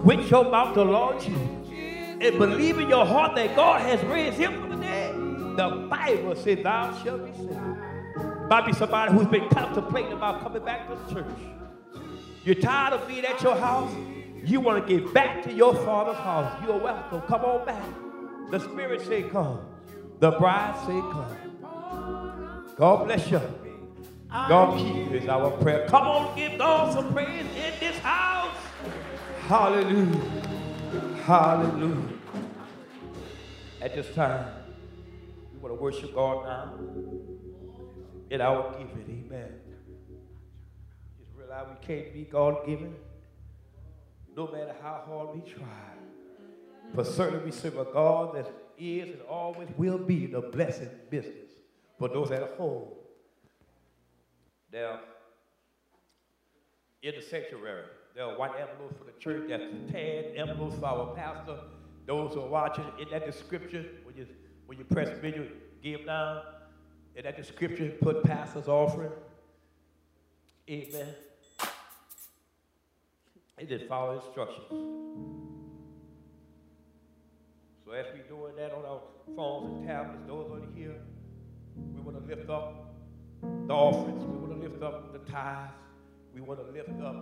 with 0.04 0.30
your 0.32 0.50
mouth 0.50 0.74
the 0.74 0.84
Lord 0.84 1.20
Jesus 1.20 1.40
and 2.22 2.40
believe 2.40 2.80
in 2.80 2.90
your 2.90 3.06
heart 3.06 3.36
that 3.36 3.56
God 3.56 3.82
has 3.82 4.04
raised 4.06 4.38
him 4.38 4.60
from 4.62 4.70
the 4.72 4.78
dead, 4.78 5.14
the 5.16 5.88
Bible 5.88 6.36
says, 6.36 6.64
thou 6.64 7.04
shalt 7.04 7.26
be 7.26 7.32
saved. 7.38 8.50
Might 8.50 8.66
be 8.66 8.74
somebody 8.74 9.14
who's 9.14 9.28
been 9.28 9.48
contemplating 9.50 10.14
about 10.14 10.42
coming 10.42 10.66
back 10.66 10.90
to 10.90 10.96
the 10.96 11.22
church. 11.22 11.38
You're 12.44 12.56
tired 12.56 12.94
of 12.94 13.08
being 13.08 13.26
at 13.26 13.40
your 13.44 13.56
house. 13.56 13.94
You 14.44 14.60
want 14.60 14.88
to 14.88 15.00
get 15.00 15.14
back 15.14 15.44
to 15.44 15.54
your 15.54 15.76
father's 15.76 16.18
house. 16.18 16.64
You're 16.66 16.80
welcome. 16.80 17.22
Come 17.22 17.42
on 17.42 17.66
back. 17.66 17.84
The 18.52 18.60
Spirit 18.60 19.02
say 19.02 19.24
come. 19.24 19.60
The 20.20 20.32
bride 20.32 20.76
say 20.86 21.00
come. 21.00 22.66
God 22.76 23.06
bless 23.06 23.30
you. 23.30 23.42
God 24.30 24.78
keep 24.78 24.96
you 24.96 25.18
is 25.18 25.28
our 25.28 25.52
prayer. 25.52 25.88
Come 25.88 26.08
on, 26.08 26.36
give 26.36 26.58
God 26.58 26.94
some 26.94 27.14
praise 27.14 27.46
in 27.46 27.74
this 27.80 27.98
house. 28.00 28.56
Hallelujah. 29.42 30.22
Hallelujah. 31.26 32.10
At 33.82 33.96
this 33.96 34.14
time, 34.16 34.48
we 35.54 35.60
want 35.60 35.76
to 35.76 35.82
worship 35.82 36.16
God 36.16 36.46
now 36.46 36.74
in 38.32 38.42
our 38.42 38.72
giving. 38.78 39.26
Amen. 39.28 39.60
Just 41.20 41.32
realize 41.36 41.68
we 41.70 41.86
can't 41.86 42.14
be 42.14 42.24
God 42.24 42.66
given 42.66 42.96
no 44.36 44.48
matter 44.48 44.76
how 44.82 45.04
hard 45.06 45.36
we 45.36 45.42
try. 45.42 45.99
But 46.94 47.08
certainly 47.08 47.46
we 47.46 47.52
serve 47.52 47.78
a 47.78 47.86
God 47.86 48.36
that 48.36 48.52
is 48.78 49.10
and 49.10 49.22
always 49.24 49.68
will 49.78 49.98
be 49.98 50.26
the 50.26 50.42
blessed 50.42 51.10
business 51.10 51.50
for 51.98 52.08
those 52.08 52.32
at 52.32 52.56
home. 52.58 52.88
Now, 54.72 55.00
in 57.02 57.16
the 57.16 57.22
sanctuary, 57.22 57.84
There 58.16 58.26
are 58.26 58.38
white 58.38 58.52
envelopes 58.60 58.98
for 58.98 59.06
the 59.06 59.18
church. 59.20 59.48
That's 59.50 59.64
tan 59.92 60.36
envelopes 60.36 60.76
for 60.80 60.86
our 60.86 61.16
pastor. 61.16 61.58
Those 62.06 62.34
who 62.34 62.42
are 62.42 62.50
watching, 62.50 62.86
in 63.00 63.10
that 63.12 63.26
description, 63.26 63.86
when 64.04 64.16
you 64.16 64.26
when 64.66 64.78
you 64.78 64.84
press 64.84 65.10
video, 65.20 65.48
give 65.82 66.06
down. 66.06 66.42
In 67.16 67.24
that 67.24 67.38
description, 67.38 67.94
put 68.02 68.24
pastor's 68.24 68.68
offering. 68.68 69.12
Amen. 70.70 71.08
And 73.58 73.68
just 73.68 73.86
follow 73.86 74.20
instructions. 74.20 75.49
So 77.90 77.96
as 77.96 78.06
we 78.14 78.20
doing 78.30 78.56
that 78.56 78.72
on 78.72 78.86
our 78.86 79.02
phones 79.36 79.80
and 79.80 79.88
tablets, 79.88 80.22
those 80.28 80.52
on 80.52 80.72
here, 80.76 80.94
we 81.96 82.02
want 82.02 82.20
to 82.20 82.36
lift 82.36 82.48
up 82.48 82.94
the 83.42 83.74
offerings. 83.74 84.24
We 84.26 84.38
want 84.38 84.62
to 84.62 84.70
lift 84.70 84.84
up 84.84 85.12
the 85.12 85.32
tithes. 85.32 85.72
We 86.36 86.42
want 86.42 86.60
to 86.60 86.72
lift 86.72 87.02
up 87.02 87.16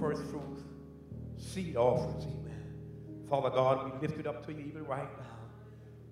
first 0.00 0.24
fruits, 0.24 0.62
seed 1.36 1.76
offerings. 1.76 2.24
Amen. 2.24 2.64
Father 3.28 3.50
God, 3.50 3.84
we 3.84 4.00
lift 4.00 4.18
it 4.18 4.26
up 4.26 4.44
to 4.46 4.52
you 4.52 4.64
even 4.66 4.84
right 4.84 5.16
now. 5.16 5.26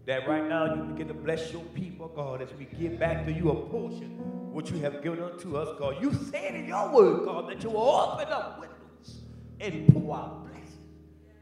That 0.06 0.28
right 0.28 0.48
now 0.48 0.76
you 0.76 0.84
begin 0.84 1.08
to 1.08 1.14
bless 1.14 1.52
your 1.52 1.64
people, 1.74 2.06
God, 2.06 2.40
as 2.40 2.50
we 2.56 2.66
give 2.66 3.00
back 3.00 3.26
to 3.26 3.32
you 3.32 3.50
a 3.50 3.56
portion 3.68 4.52
which 4.52 4.70
you 4.70 4.78
have 4.78 5.02
given 5.02 5.20
unto 5.20 5.56
us, 5.56 5.76
God. 5.76 6.00
You 6.00 6.14
said 6.30 6.54
in 6.54 6.66
your 6.66 6.88
word, 6.92 7.24
God, 7.24 7.50
that 7.50 7.64
you 7.64 7.70
will 7.70 8.12
open 8.12 8.28
up 8.28 8.60
windows 8.60 9.22
and 9.58 9.88
pour 9.92 10.16
out 10.16 10.46
blessings, 10.46 10.76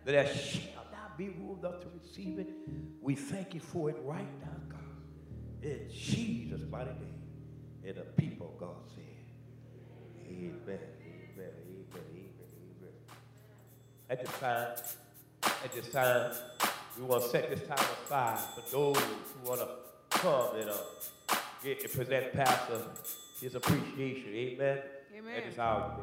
that 0.06 0.34
not 1.16 1.18
be 1.18 1.28
room 1.28 1.58
up 1.64 1.82
to 1.82 1.88
receive 2.02 2.38
it. 2.38 2.48
We 3.00 3.14
thank 3.14 3.54
you 3.54 3.60
for 3.60 3.90
it 3.90 3.96
right 4.04 4.26
now, 4.40 4.56
God. 4.68 4.80
In 5.62 5.88
Jesus' 5.90 6.62
mighty 6.70 6.90
name. 6.90 7.22
And 7.84 7.96
the 7.96 8.02
people, 8.02 8.54
God 8.58 8.76
said, 8.94 9.04
Amen, 10.26 10.52
amen, 10.66 10.80
amen, 11.38 11.52
amen, 11.70 12.32
amen. 12.80 12.94
At 14.10 14.20
this 14.20 14.38
time, 14.40 14.76
at 15.42 15.72
this 15.72 15.88
time, 15.90 16.32
we 16.98 17.04
want 17.04 17.22
to 17.22 17.28
set 17.28 17.48
this 17.48 17.66
time 17.66 17.86
aside 18.04 18.38
for 18.54 18.70
those 18.70 18.96
who 18.98 19.48
want 19.48 19.60
to 19.60 19.68
come 20.10 20.56
and 20.56 20.70
uh, 20.70 20.76
get 21.62 21.82
and 21.82 21.92
present 21.92 22.32
Pastor 22.32 22.80
his 23.40 23.54
appreciation. 23.54 24.34
Amen. 24.34 24.78
Amen. 25.16 25.36
At 25.36 25.50
this 25.50 25.58
hour, 25.58 26.00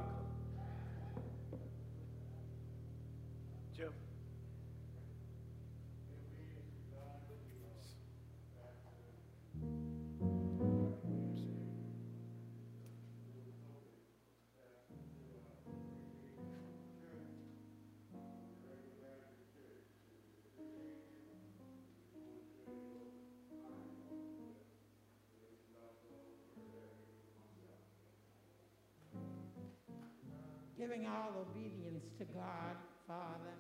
all 31.14 31.46
obedience 31.46 32.10
to 32.18 32.26
God, 32.34 32.74
Father, 33.06 33.54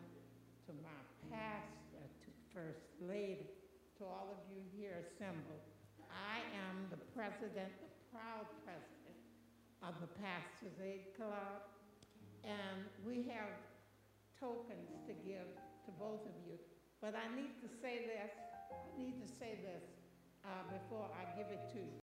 to 0.65 0.71
my 0.81 1.01
pastor, 1.29 2.01
to 2.25 2.29
First 2.49 2.89
Lady, 2.97 3.45
to 3.97 4.09
all 4.09 4.33
of 4.33 4.41
you 4.49 4.65
here 4.73 4.97
assembled. 5.05 5.61
I 6.09 6.41
am 6.65 6.89
the 6.89 6.97
president, 7.13 7.69
the 7.77 7.93
proud 8.09 8.49
president 8.65 9.17
of 9.85 9.93
the 10.01 10.09
Pastors 10.17 10.73
Aid 10.81 11.13
Club, 11.13 11.61
and 12.41 12.89
we 13.05 13.29
have 13.29 13.53
tokens 14.41 14.97
to 15.05 15.13
give 15.21 15.45
to 15.85 15.89
both 16.01 16.25
of 16.25 16.35
you. 16.49 16.57
But 17.05 17.13
I 17.13 17.29
need 17.37 17.53
to 17.61 17.69
say 17.69 18.09
this, 18.09 18.33
I 18.73 18.97
need 18.97 19.21
to 19.21 19.29
say 19.29 19.61
this 19.61 19.85
uh, 20.41 20.65
before 20.73 21.05
I 21.13 21.29
give 21.37 21.53
it 21.53 21.69
to 21.77 21.81
you. 21.85 22.01